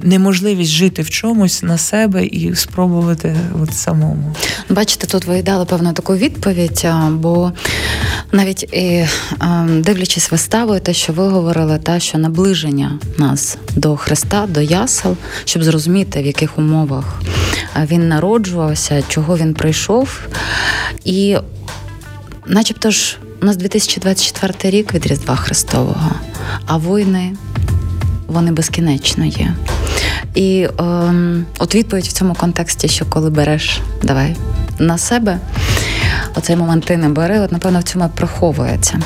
неможливість 0.02 0.71
жити 0.71 1.02
в 1.02 1.10
чомусь 1.10 1.63
на 1.63 1.78
себе 1.78 2.26
і 2.26 2.56
спробувати 2.56 3.36
от 3.63 3.74
самому. 3.74 4.36
Бачите, 4.69 5.08
тут 5.08 5.26
ви 5.26 5.41
дали 5.41 5.65
певну 5.65 5.93
таку 5.93 6.15
відповідь, 6.15 6.88
бо 7.10 7.52
навіть 8.32 8.63
і 8.63 9.06
дивлячись 9.67 10.32
виставою, 10.32 10.80
те, 10.80 10.93
що 10.93 11.13
ви 11.13 11.28
говорили, 11.28 11.80
та 11.84 12.00
що 12.00 12.17
наближення 12.17 13.00
нас 13.17 13.58
до 13.76 13.97
Христа, 13.97 14.47
до 14.50 14.62
ясел, 14.62 15.17
щоб 15.45 15.63
зрозуміти, 15.63 16.21
в 16.21 16.26
яких 16.26 16.58
умовах 16.58 17.21
він 17.86 18.08
народжувався, 18.08 19.04
чого 19.08 19.38
він 19.38 19.54
прийшов. 19.54 20.19
І 21.06 21.38
начебто 22.52 22.92
ж 22.92 23.18
у 23.42 23.46
нас 23.46 23.58
2024 23.58 24.78
рік 24.78 24.94
від 24.94 25.08
Різдва 25.08 25.36
Христового, 25.36 26.12
а 26.66 26.78
війни 26.78 27.34
вони 28.28 28.52
безкінечно 28.52 29.26
є. 29.26 29.54
І 30.36 30.68
е, 30.80 31.14
от 31.60 31.76
відповідь 31.76 32.06
в 32.06 32.12
цьому 32.12 32.34
контексті, 32.34 32.88
що 32.88 33.06
коли 33.06 33.30
береш, 33.30 33.80
давай 34.04 34.36
на 34.80 34.98
себе, 34.98 35.40
оцей 36.36 36.56
момент 36.56 36.86
ти 36.86 36.98
не 36.98 37.10
бери, 37.10 37.40
от 37.40 37.52
напевно 37.52 37.80
в 37.80 37.84
цьому 37.84 38.10
приховується. 38.16 39.00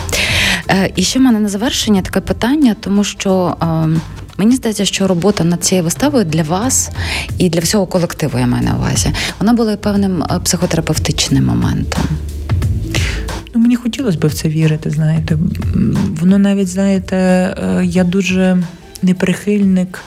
Е, 0.70 0.92
І 0.96 1.04
ще 1.04 1.20
в 1.20 1.22
мене 1.22 1.40
на 1.40 1.50
завершення 1.50 2.02
таке 2.02 2.20
питання, 2.20 2.76
тому 2.80 3.04
що. 3.04 3.58
Е, 3.62 4.00
Мені 4.38 4.56
здається, 4.56 4.86
що 4.86 5.08
робота 5.08 5.44
над 5.44 5.64
цією 5.64 5.84
виставою 5.84 6.26
для 6.26 6.44
вас 6.44 6.90
і 7.38 7.50
для 7.50 7.60
всього 7.60 7.86
колективу 7.86 8.40
я 8.40 8.48
маю 8.48 8.64
на 8.64 8.76
увазі, 8.76 9.12
вона 9.40 9.54
була 9.54 9.78
певним 9.78 10.24
е, 10.24 10.40
психотерапевтичним 10.44 11.46
моментом. 11.46 12.04
Ну, 13.56 13.62
Мені 13.62 13.76
хотілося 13.76 14.18
б 14.18 14.28
в 14.28 14.34
це 14.34 14.50
вірити, 14.50 14.90
знаєте. 14.90 15.38
Воно 16.22 16.38
навіть, 16.38 16.68
знаєте, 16.68 17.16
е, 17.18 17.86
я 17.86 18.04
дуже 18.04 18.64
неприхильник 19.02 20.00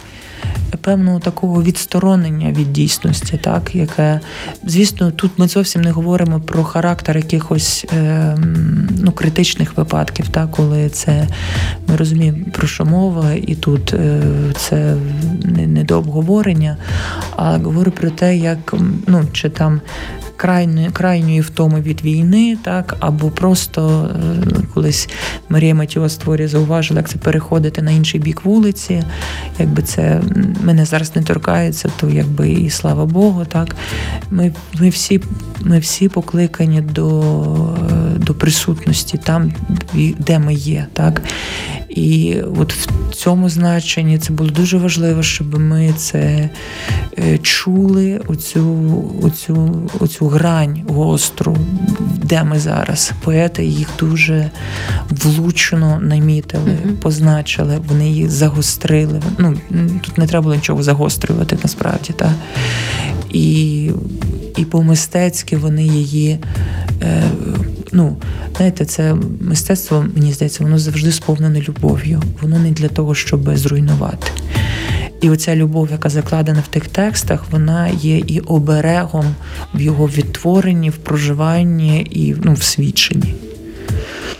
певного 0.80 1.18
такого 1.18 1.62
відсторонення 1.62 2.52
від 2.52 2.72
дійсності, 2.72 3.40
так, 3.42 3.74
яке, 3.74 4.20
звісно, 4.64 5.10
тут 5.10 5.30
ми 5.36 5.48
зовсім 5.48 5.82
не 5.82 5.90
говоримо 5.90 6.40
про 6.40 6.64
характер 6.64 7.16
якихось 7.16 7.86
е, 7.92 8.36
ну, 9.02 9.12
критичних 9.12 9.76
випадків, 9.76 10.28
так, 10.28 10.50
коли 10.50 10.88
це 10.88 11.28
ми 11.88 11.96
розуміємо, 11.96 12.38
про 12.52 12.66
що 12.66 12.84
мова, 12.84 13.32
і 13.32 13.54
тут 13.54 13.94
е, 13.94 14.22
це 14.56 14.94
не, 15.44 15.66
не 15.66 15.84
до 15.84 15.98
обговорення, 15.98 16.76
а 17.36 17.58
говорю 17.58 17.90
про 17.90 18.10
те, 18.10 18.36
як 18.36 18.74
ну, 19.06 19.24
чи 19.32 19.48
там 19.48 19.80
крайньої 20.38 20.90
крайньої 20.90 21.40
втоми 21.40 21.80
від 21.80 22.02
війни, 22.02 22.58
так 22.62 22.96
або 23.00 23.30
просто 23.30 24.10
е, 24.14 24.62
колись 24.74 25.08
Марія 25.48 25.74
Матіо 25.74 26.08
створює 26.08 26.48
зауважила, 26.48 27.00
як 27.00 27.08
це 27.08 27.18
переходити 27.18 27.82
на 27.82 27.90
інший 27.90 28.20
бік 28.20 28.44
вулиці. 28.44 29.02
Якби 29.58 29.82
це 29.82 30.20
мене 30.64 30.84
зараз 30.84 31.16
не 31.16 31.22
торкається, 31.22 31.90
то 32.00 32.08
якби 32.08 32.50
і 32.50 32.70
слава 32.70 33.06
Богу, 33.06 33.44
так 33.44 33.76
ми 34.30 34.52
ми 34.80 34.88
всі 34.88 35.20
ми 35.60 35.78
всі 35.78 36.08
покликані 36.08 36.80
до 36.80 37.24
до 38.16 38.34
присутності 38.34 39.20
там, 39.24 39.52
де 40.18 40.38
ми 40.38 40.54
є, 40.54 40.86
так. 40.92 41.22
І 41.88 42.36
от 42.60 42.72
в 42.72 43.14
цьому 43.14 43.48
значенні 43.48 44.18
це 44.18 44.32
було 44.32 44.50
дуже 44.50 44.78
важливо, 44.78 45.22
щоб 45.22 45.58
ми 45.58 45.92
це 45.96 46.50
е, 47.18 47.38
чули, 47.38 48.20
оцю, 48.26 49.04
оцю, 49.22 49.82
оцю 50.00 50.27
грань 50.28 50.82
гостру, 50.88 51.56
де 52.24 52.44
ми 52.44 52.58
зараз. 52.58 53.12
Поети 53.24 53.64
їх 53.64 53.88
дуже 53.98 54.50
влучно 55.10 55.98
намітили, 56.02 56.70
mm-hmm. 56.70 56.96
позначили, 56.96 57.78
вони 57.88 58.10
їх 58.10 58.30
загострили. 58.30 59.22
Ну, 59.38 59.54
Тут 60.00 60.18
не 60.18 60.26
треба 60.26 60.42
було 60.42 60.54
нічого 60.54 60.82
загострювати 60.82 61.58
насправді. 61.62 62.12
так. 62.16 62.32
І 63.30 63.90
і 64.56 64.64
по-мистецьки 64.64 65.56
вони 65.56 65.86
її. 65.86 66.38
Е, 67.02 67.22
ну, 67.92 68.16
знаєте, 68.56 68.84
це 68.84 69.16
мистецтво, 69.40 70.04
мені 70.16 70.32
здається, 70.32 70.64
воно 70.64 70.78
завжди 70.78 71.12
сповнене 71.12 71.60
любов'ю. 71.60 72.22
Воно 72.42 72.58
не 72.58 72.70
для 72.70 72.88
того, 72.88 73.14
щоб 73.14 73.56
зруйнувати. 73.56 74.26
І 75.20 75.30
оця 75.30 75.56
любов, 75.56 75.88
яка 75.90 76.08
закладена 76.08 76.60
в 76.60 76.68
тих 76.68 76.88
текстах, 76.88 77.44
вона 77.50 77.88
є 77.88 78.18
і 78.18 78.40
оберегом 78.40 79.34
в 79.74 79.80
його 79.80 80.06
відтворенні, 80.06 80.90
в 80.90 80.96
проживанні 80.96 82.06
і 82.10 82.36
ну, 82.42 82.52
в 82.52 82.62
свідченні. 82.62 83.34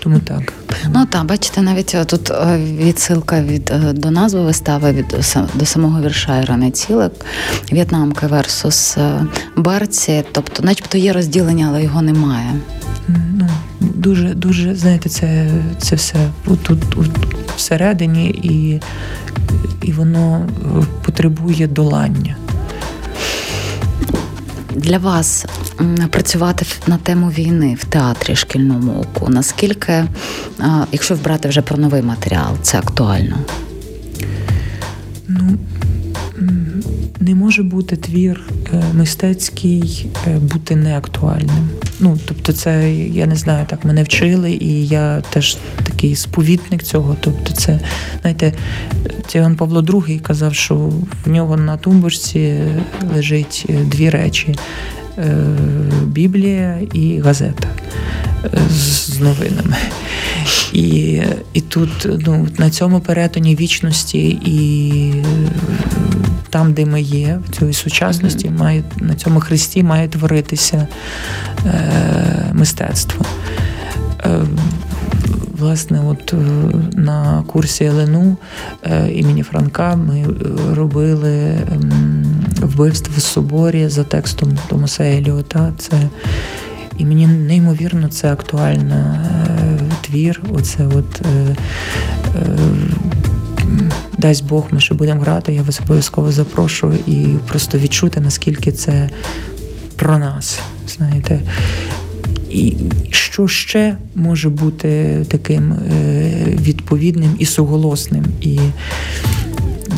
Тому 0.03 0.19
так. 0.19 0.53
Ну 0.95 1.07
так, 1.07 1.25
бачите, 1.25 1.63
навіть 1.63 1.95
е, 1.95 2.05
тут 2.05 2.31
е, 2.31 2.59
відсилка 2.59 3.43
від 3.43 3.71
е, 3.71 3.93
до 3.93 4.11
назви 4.11 4.41
вистави 4.41 4.93
від 4.93 5.07
до 5.55 5.67
самого 5.67 6.03
вірша 6.03 6.41
Ірани 6.41 6.71
Цілик, 6.71 7.13
В'єтнамка 7.73 8.27
версус 8.27 8.97
Барці. 9.57 10.25
Тобто, 10.33 10.63
начебто 10.63 10.99
є 10.99 11.13
розділення, 11.13 11.67
але 11.69 11.83
його 11.83 12.03
немає. 12.03 12.55
Ну, 13.09 13.49
Дуже, 13.81 14.35
дуже, 14.35 14.75
знаєте, 14.75 15.09
це 15.09 15.51
це 15.79 15.97
все 15.97 16.31
тут 16.63 16.79
всередині, 17.57 18.29
і, 18.29 18.81
і 19.83 19.93
воно 19.93 20.47
потребує 21.05 21.67
долання. 21.67 22.37
для 24.79 24.99
вас 24.99 25.47
працювати 26.11 26.67
на 26.87 26.97
тему 26.97 27.29
війни 27.29 27.77
в 27.81 27.85
театрі 27.85 28.37
шкільному 28.37 29.01
оку? 29.01 29.29
Наскільки, 29.29 30.05
якщо 30.93 31.15
брати 31.15 31.49
вже 31.49 31.63
про 31.63 31.77
новий 31.77 32.03
матеріал, 32.03 32.57
це 32.63 32.79
актуально? 32.79 33.39
Ну, 35.29 35.59
не 37.21 37.35
може 37.35 37.63
бути 37.63 37.97
твір 37.97 38.41
е, 38.73 38.83
мистецький 38.95 40.07
е, 40.27 40.39
бути 40.39 40.77
неактуальним. 40.77 41.69
Ну, 42.01 42.19
тобто, 42.25 42.53
це 42.53 42.95
я 42.95 43.27
не 43.27 43.37
знаю, 43.37 43.67
так 43.69 43.85
мене 43.85 44.03
вчили, 44.03 44.53
і 44.53 44.87
я 44.87 45.21
теж 45.21 45.57
такий 45.85 46.17
сповітник 46.17 46.83
цього. 46.83 47.17
Тобто, 47.21 47.53
це 47.53 47.81
знаєте, 48.21 48.53
це 49.27 49.39
Іван 49.39 49.57
Павло 49.57 49.83
II 49.83 50.21
казав, 50.21 50.55
що 50.55 50.75
в 51.25 51.31
нього 51.31 51.57
на 51.57 51.77
тумбочці 51.77 52.61
лежить 53.15 53.67
е, 53.69 53.73
дві 53.73 54.11
речі: 54.11 54.55
Біблія 56.05 56.79
і 56.93 57.21
газета 57.21 57.69
з 58.71 59.21
новинами. 59.21 59.77
І 60.73 61.23
і 61.53 61.61
тут 61.61 62.09
ну, 62.27 62.49
на 62.59 62.71
цьому 62.71 63.01
перетині 63.01 63.57
вічності 63.57 64.29
і 64.29 65.13
там, 66.51 66.73
де 66.73 66.87
ми 66.87 67.03
є, 67.03 67.39
в 67.49 67.59
цій 67.59 67.73
сучасності, 67.73 68.51
має 68.51 68.83
на 69.01 69.15
цьому 69.15 69.41
хресті 69.41 69.83
має 69.83 70.09
творитися 70.09 70.89
е, 71.67 72.51
мистецтво. 72.53 73.27
Е, 74.25 74.41
Власне, 75.59 76.01
от 76.07 76.33
е, 76.33 76.37
на 76.97 77.45
курсі 77.47 77.85
ЛНУ 77.85 78.37
е, 78.85 79.13
імені 79.13 79.43
Франка 79.43 79.97
ми 79.97 80.27
робили 80.75 81.57
ем, 81.73 82.25
вбивство 82.63 83.15
в 83.17 83.21
соборі 83.21 83.89
за 83.89 84.05
текстом 84.05 84.59
Томаса 84.69 85.05
Еліота. 85.05 85.73
Це 85.79 85.97
і 86.99 87.05
мені 87.05 87.27
неймовірно 87.27 88.09
це 88.09 88.33
актуальна 88.33 89.25
е, 89.61 89.81
твір. 90.01 90.43
Оце 90.53 90.87
от 90.87 91.21
е, 91.21 91.57
е, 92.37 92.59
дасть 94.19 94.45
Бог, 94.45 94.65
ми 94.71 94.81
ще 94.81 94.95
будемо 94.95 95.21
грати, 95.21 95.55
я 95.55 95.63
вас 95.63 95.81
обов'язково 95.81 96.33
запрошую 96.33 96.99
і 97.07 97.27
просто 97.49 97.79
відчути, 97.79 98.21
наскільки 98.21 98.73
це 98.73 99.11
про 99.97 100.19
нас. 100.19 100.61
Знаєте. 100.97 101.41
І 102.51 102.77
що 103.11 103.49
ще 103.49 103.97
може 104.15 104.49
бути 104.49 105.25
таким 105.29 105.75
відповідним 106.61 107.37
і 107.39 107.47
суголосним? 107.47 108.25
І 108.41 108.59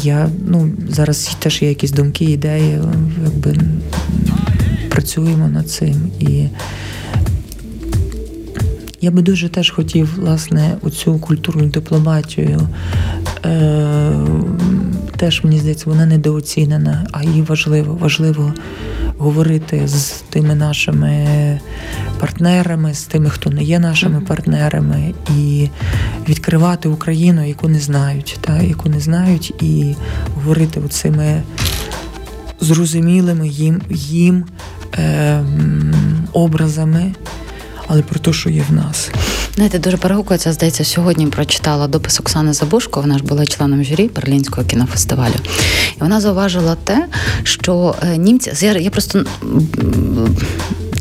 я 0.03 0.31
ну, 0.47 0.73
зараз 0.89 1.37
теж 1.39 1.62
є 1.62 1.68
якісь 1.68 1.91
думки, 1.91 2.25
ідеї, 2.25 2.79
якби 3.25 3.57
працюємо 4.91 5.49
над 5.49 5.71
цим. 5.71 6.11
І 6.21 6.47
я 9.01 9.11
би 9.11 9.23
дуже 9.23 9.49
теж 9.49 9.71
хотів, 9.71 10.14
власне, 10.16 10.77
оцю 10.83 11.18
культурну 11.18 11.66
дипломатію. 11.66 12.68
Е, 13.45 14.12
Теж 15.16 15.45
мені 15.45 15.59
здається, 15.59 15.91
вона 15.91 16.07
недооцінена, 16.07 17.07
а 17.12 17.22
їй 17.22 17.43
важливо 17.43 17.95
важливо 17.95 18.55
говорити 19.18 19.88
з 19.88 20.11
тими 20.11 20.55
нашими 20.55 21.61
партнерами, 22.20 22.95
з 22.95 23.05
тими, 23.05 23.30
хто 23.30 23.51
не 23.51 23.62
є 23.62 23.78
нашими 23.78 24.20
партнерами, 24.20 25.14
і 25.38 25.68
відкривати 26.28 26.88
Україну, 26.88 27.49
яку 27.49 27.68
не 27.68 27.78
знають, 27.78 28.38
та, 28.41 28.62
яку 28.62 28.88
не 28.88 29.01
знають, 29.01 29.62
і 29.62 29.95
говорити 30.34 30.80
оцими 30.80 31.43
зрозумілими 32.61 33.49
їм 33.49 33.82
їм 33.91 34.45
е, 34.99 35.45
образами 36.32 37.12
але 37.93 38.03
про 38.03 38.20
те, 38.20 38.32
що 38.32 38.51
є 38.51 38.64
в 38.68 38.72
нас. 38.72 39.11
Знаєте, 39.61 39.79
дуже 39.79 39.97
перегукується, 39.97 40.53
здається, 40.53 40.85
сьогодні 40.85 41.27
прочитала 41.27 41.89
допис 41.89 42.21
Оксани 42.21 42.53
Забушко. 42.53 43.01
Вона 43.01 43.19
ж 43.19 43.25
була 43.25 43.47
членом 43.47 43.85
журі 43.85 44.11
Берлінського 44.17 44.67
кінофестивалю. 44.67 45.35
І 45.97 46.01
вона 46.01 46.21
зауважила 46.21 46.77
те, 46.85 47.07
що 47.43 47.95
е, 48.03 48.17
німці 48.17 48.67
я 48.67 48.91
просто 48.91 49.25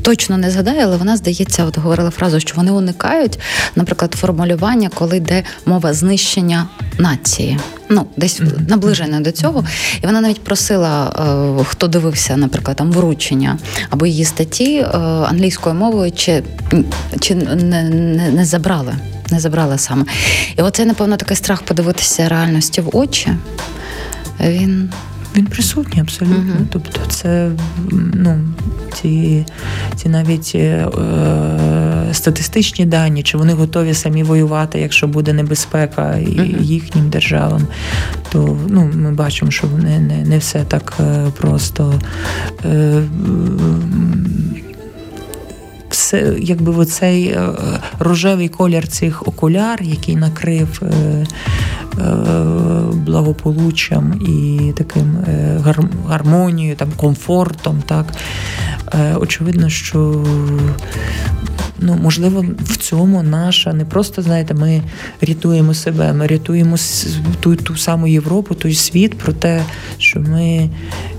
точно 0.09 0.37
не 0.37 0.51
згадаю, 0.51 0.79
але 0.83 0.97
вона 0.97 1.17
здається, 1.17 1.65
от 1.65 1.77
говорила 1.77 2.09
фразу, 2.09 2.39
що 2.39 2.55
вони 2.55 2.71
уникають, 2.71 3.39
наприклад, 3.75 4.13
формулювання, 4.13 4.89
коли 4.93 5.17
йде 5.17 5.43
мова 5.65 5.93
знищення 5.93 6.67
нації. 6.97 7.59
Ну, 7.89 8.05
десь 8.17 8.41
наближена 8.67 9.19
до 9.19 9.31
цього. 9.31 9.65
І 10.03 10.05
вона 10.05 10.21
навіть 10.21 10.43
просила, 10.43 11.13
е, 11.59 11.63
хто 11.63 11.87
дивився, 11.87 12.37
наприклад, 12.37 12.77
там 12.77 12.91
вручення 12.91 13.57
або 13.89 14.05
її 14.05 14.25
статті 14.25 14.75
е, 14.77 14.87
англійською 15.29 15.75
мовою, 15.75 16.11
чи 16.11 16.43
чи 17.19 17.35
не, 17.35 17.83
не, 17.83 18.29
не 18.29 18.45
забрали. 18.45 18.95
Не 19.31 19.39
забрали 19.39 19.77
саме. 19.77 20.05
І 20.57 20.61
оце, 20.61 20.85
напевно, 20.85 21.17
такий 21.17 21.37
страх 21.37 21.61
подивитися 21.61 22.29
реальності 22.29 22.81
в 22.81 22.97
очі. 22.97 23.29
Він 24.39 24.89
він 25.39 25.45
присутній 25.45 26.01
абсолютно. 26.01 26.53
Uh-huh. 26.53 26.67
Тобто, 26.69 26.99
це 27.09 27.51
ну, 28.13 28.39
ці 28.93 29.45
ці 29.95 30.09
навіть 30.09 30.51
е, 30.55 30.87
статистичні 32.11 32.85
дані, 32.85 33.23
чи 33.23 33.37
вони 33.37 33.53
готові 33.53 33.93
самі 33.93 34.23
воювати, 34.23 34.79
якщо 34.79 35.07
буде 35.07 35.33
небезпека 35.33 36.01
uh-huh. 36.01 36.61
їхнім 36.61 37.09
державам, 37.09 37.67
то 38.31 38.57
ну, 38.69 38.91
ми 38.93 39.11
бачимо, 39.11 39.51
що 39.51 39.67
не, 39.67 39.99
не, 39.99 40.23
не 40.23 40.37
все 40.37 40.63
так 40.63 40.93
е, 40.99 41.31
просто. 41.37 41.93
Е, 42.65 43.03
все, 45.89 46.35
якби 46.39 46.71
оцей 46.71 47.27
е, 47.27 47.49
рожевий 47.99 48.49
колір 48.49 48.87
цих 48.87 49.27
окуляр, 49.27 49.83
який 49.83 50.15
накрив 50.15 50.81
е, 50.81 50.89
Е, 50.89 51.25
благополуччям 52.93 54.21
і 54.21 54.71
таким 54.77 55.17
е, 55.17 55.59
гармонією, 56.07 56.75
там 56.75 56.91
комфортом. 56.95 57.83
Так 57.85 58.05
е, 58.93 59.15
очевидно, 59.15 59.69
що. 59.69 60.25
Ну, 61.81 61.97
можливо, 62.01 62.45
в 62.59 62.77
цьому 62.77 63.23
наша 63.23 63.73
не 63.73 63.85
просто 63.85 64.21
знаєте, 64.21 64.53
ми 64.53 64.81
рятуємо 65.21 65.73
себе, 65.73 66.13
ми 66.13 66.27
рятуємо 66.27 66.75
ту 67.39 67.55
ту 67.55 67.77
саму 67.77 68.07
Європу, 68.07 68.55
той 68.55 68.73
світ 68.73 69.17
про 69.17 69.33
те, 69.33 69.63
що 69.97 70.19
ми 70.19 70.69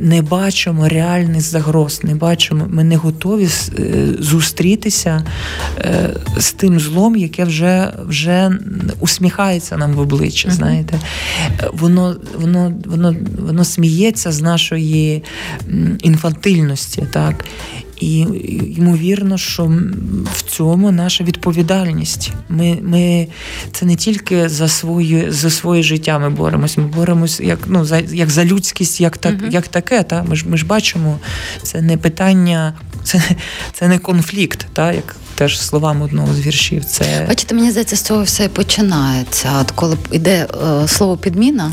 не 0.00 0.22
бачимо 0.22 0.88
реальних 0.88 1.40
загроз, 1.40 2.00
не 2.04 2.14
бачимо, 2.14 2.66
ми 2.70 2.84
не 2.84 2.96
готові 2.96 3.48
е, 3.78 4.06
зустрітися 4.18 5.24
е, 5.78 6.10
з 6.38 6.52
тим 6.52 6.80
злом, 6.80 7.16
яке 7.16 7.44
вже 7.44 7.92
вже 8.06 8.50
усміхається 9.00 9.76
нам 9.76 9.92
в 9.92 10.00
обличчя. 10.00 10.50
Знаєте, 10.50 11.00
воно 11.72 12.16
воно, 12.38 12.72
воно, 12.86 13.16
воно 13.38 13.64
сміється 13.64 14.32
з 14.32 14.42
нашої 14.42 15.24
інфантильності, 16.02 17.04
так. 17.12 17.44
І 18.00 18.18
ймовірно, 18.76 19.38
що 19.38 19.72
в 20.34 20.42
цьому 20.42 20.90
наша 20.90 21.24
відповідальність. 21.24 22.32
Ми 22.48 22.78
ми 22.82 23.28
це 23.72 23.86
не 23.86 23.96
тільки 23.96 24.48
за 24.48 24.68
свої 24.68 25.30
за 25.30 25.50
своє 25.50 25.82
життя 25.82 26.18
ми 26.18 26.30
боремось. 26.30 26.78
Ми 26.78 26.84
боремось 26.84 27.40
як 27.40 27.58
ну 27.66 27.84
за 27.84 27.98
як 27.98 28.30
за 28.30 28.44
людськість, 28.44 29.00
як 29.00 29.18
так, 29.18 29.34
uh-huh. 29.34 29.50
як 29.50 29.68
таке. 29.68 30.02
Та 30.02 30.22
ми 30.22 30.36
ж 30.36 30.48
ми 30.48 30.56
ж 30.56 30.66
бачимо, 30.66 31.18
це 31.62 31.82
не 31.82 31.96
питання, 31.96 32.74
це 33.04 33.22
це 33.72 33.88
не 33.88 33.98
конфлікт, 33.98 34.66
та 34.72 34.92
як 34.92 35.16
теж 35.34 35.60
словами 35.60 36.04
одного 36.04 36.34
з 36.34 36.40
віршів. 36.40 36.84
Це 36.84 37.24
бачите, 37.28 37.54
мені 37.54 37.70
здається, 37.70 37.96
з 37.96 38.02
цього 38.02 38.22
все 38.22 38.44
і 38.44 38.48
починається. 38.48 39.50
От 39.60 39.70
коли 39.70 39.96
йде 40.10 40.46
е, 40.84 40.88
слово 40.88 41.16
підміна. 41.16 41.72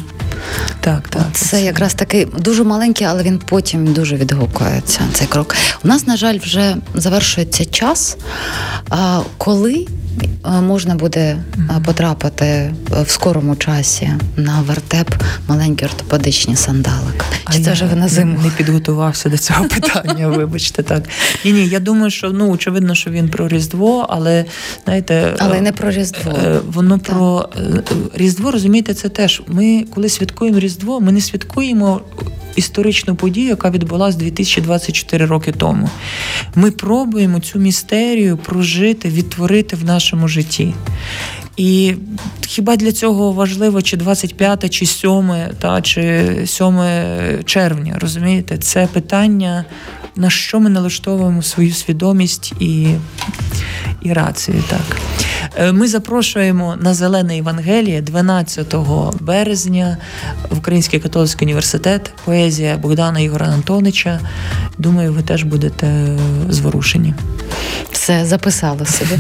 Так, 0.80 1.08
так. 1.08 1.24
Це, 1.34 1.46
це 1.46 1.64
якраз 1.64 1.94
такий 1.94 2.26
дуже 2.26 2.64
маленький, 2.64 3.08
але 3.08 3.24
він 3.24 3.40
потім 3.46 3.94
дуже 3.94 4.16
відгукується. 4.16 5.02
Цей 5.14 5.28
крок. 5.28 5.56
У 5.84 5.88
нас, 5.88 6.08
на 6.08 6.18
жаль, 6.18 6.40
вже 6.40 6.76
завершується 6.94 7.66
час, 7.66 8.18
коли 9.38 9.88
Е, 10.46 10.62
можна 10.62 10.96
буде 10.96 11.20
е, 11.20 11.82
потрапити 11.86 12.46
е, 12.46 12.74
в 13.04 13.10
скорому 13.10 13.56
часі 13.56 14.10
на 14.36 14.62
вертеп 14.62 15.14
маленькі 15.48 15.86
ортопедичні 15.86 16.56
сандалики. 16.56 17.26
Чи 17.52 17.60
а 17.60 17.64
це 17.64 17.72
вже 17.72 17.86
ви 17.86 17.96
на 17.96 18.08
зиму? 18.08 18.40
Не 18.44 18.50
підготувався 18.50 19.30
до 19.30 19.38
цього 19.38 19.66
питання, 19.76 20.28
вибачте 20.28 20.84
так. 20.84 21.04
Ні, 21.46 21.52
ні, 21.52 21.68
я 21.68 21.80
думаю, 21.80 22.12
що 22.12 22.30
ну 22.30 22.52
очевидно, 22.52 22.96
що 22.96 23.12
він 23.12 23.30
про 23.30 23.47
Різдво, 23.48 24.06
але 24.10 24.46
знаєте, 24.86 25.36
але 25.40 25.62
не 25.62 25.72
про 25.72 25.92
Різдво. 25.92 26.32
Воно 26.68 26.98
так. 26.98 27.08
про 27.08 27.50
Різдво, 28.16 28.52
розумієте, 28.52 28.94
це 28.94 29.10
теж. 29.10 29.42
Ми 29.48 29.86
коли 29.96 30.10
святкуємо 30.10 30.60
Різдво, 30.60 31.00
ми 31.00 31.12
не 31.12 31.22
святкуємо 31.22 32.02
історичну 32.58 33.16
подію, 33.16 33.48
яка 33.48 33.70
відбулася 33.70 34.18
2024 34.18 35.26
роки 35.26 35.52
тому. 35.52 35.90
Ми 36.56 36.72
пробуємо 36.72 37.40
цю 37.40 37.60
містерію 37.60 38.38
прожити, 38.38 39.10
відтворити 39.10 39.76
в 39.76 39.86
нашому 39.86 40.28
житті. 40.28 40.74
І 41.58 41.94
хіба 42.48 42.76
для 42.76 42.92
цього 42.92 43.32
важливо, 43.32 43.82
чи 43.82 43.98
25, 43.98 44.70
чи 44.70 44.86
7, 44.86 45.34
та, 45.60 45.82
чи 45.82 46.26
7 46.46 46.80
червня, 47.46 47.98
розумієте? 48.00 48.58
Це 48.58 48.88
питання, 48.88 49.66
на 50.16 50.30
що 50.30 50.60
ми 50.60 50.70
налаштовуємо 50.70 51.42
свою 51.42 51.74
свідомість 51.74 52.54
і, 52.60 52.88
і 54.02 54.14
рацію. 54.14 54.64
так. 54.70 54.98
Е, 55.56 55.72
ми 55.72 55.88
запрошуємо 55.88 56.76
на 56.82 56.94
Зелене 56.94 57.36
Євангеліє 57.36 58.02
12 58.02 58.76
березня 59.20 59.98
в 60.50 60.58
Український 60.58 61.00
католицький 61.00 61.46
університет, 61.46 62.12
поезія 62.26 62.78
Богдана 62.78 63.20
Ігора 63.20 63.46
Антонича. 63.46 64.20
Думаю, 64.78 65.14
ви 65.14 65.22
теж 65.22 65.44
будете 65.44 66.18
зворушені. 66.50 67.14
Все 67.92 68.26
записали 68.26 68.86
собі. 68.86 69.20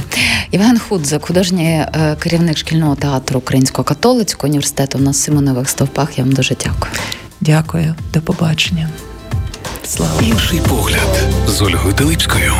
Євген 0.51 0.79
Худзик, 0.79 1.25
художній 1.25 1.65
е, 1.65 2.15
керівник 2.19 2.57
шкільного 2.57 2.95
театру 2.95 3.39
Українського 3.39 3.83
католицького 3.83 4.49
університету 4.49 4.97
на 4.97 5.13
Симонових 5.13 5.69
стовпах. 5.69 6.17
Я 6.17 6.23
вам 6.23 6.33
дуже 6.33 6.55
дякую. 6.63 6.93
Дякую, 7.41 7.95
до 8.13 8.21
побачення. 8.21 8.89
Слава 9.85 10.21
інший 10.21 10.59
погляд 10.69 11.23
з 11.47 11.61
Ольгою 11.61 11.93
Телипською. 11.93 12.53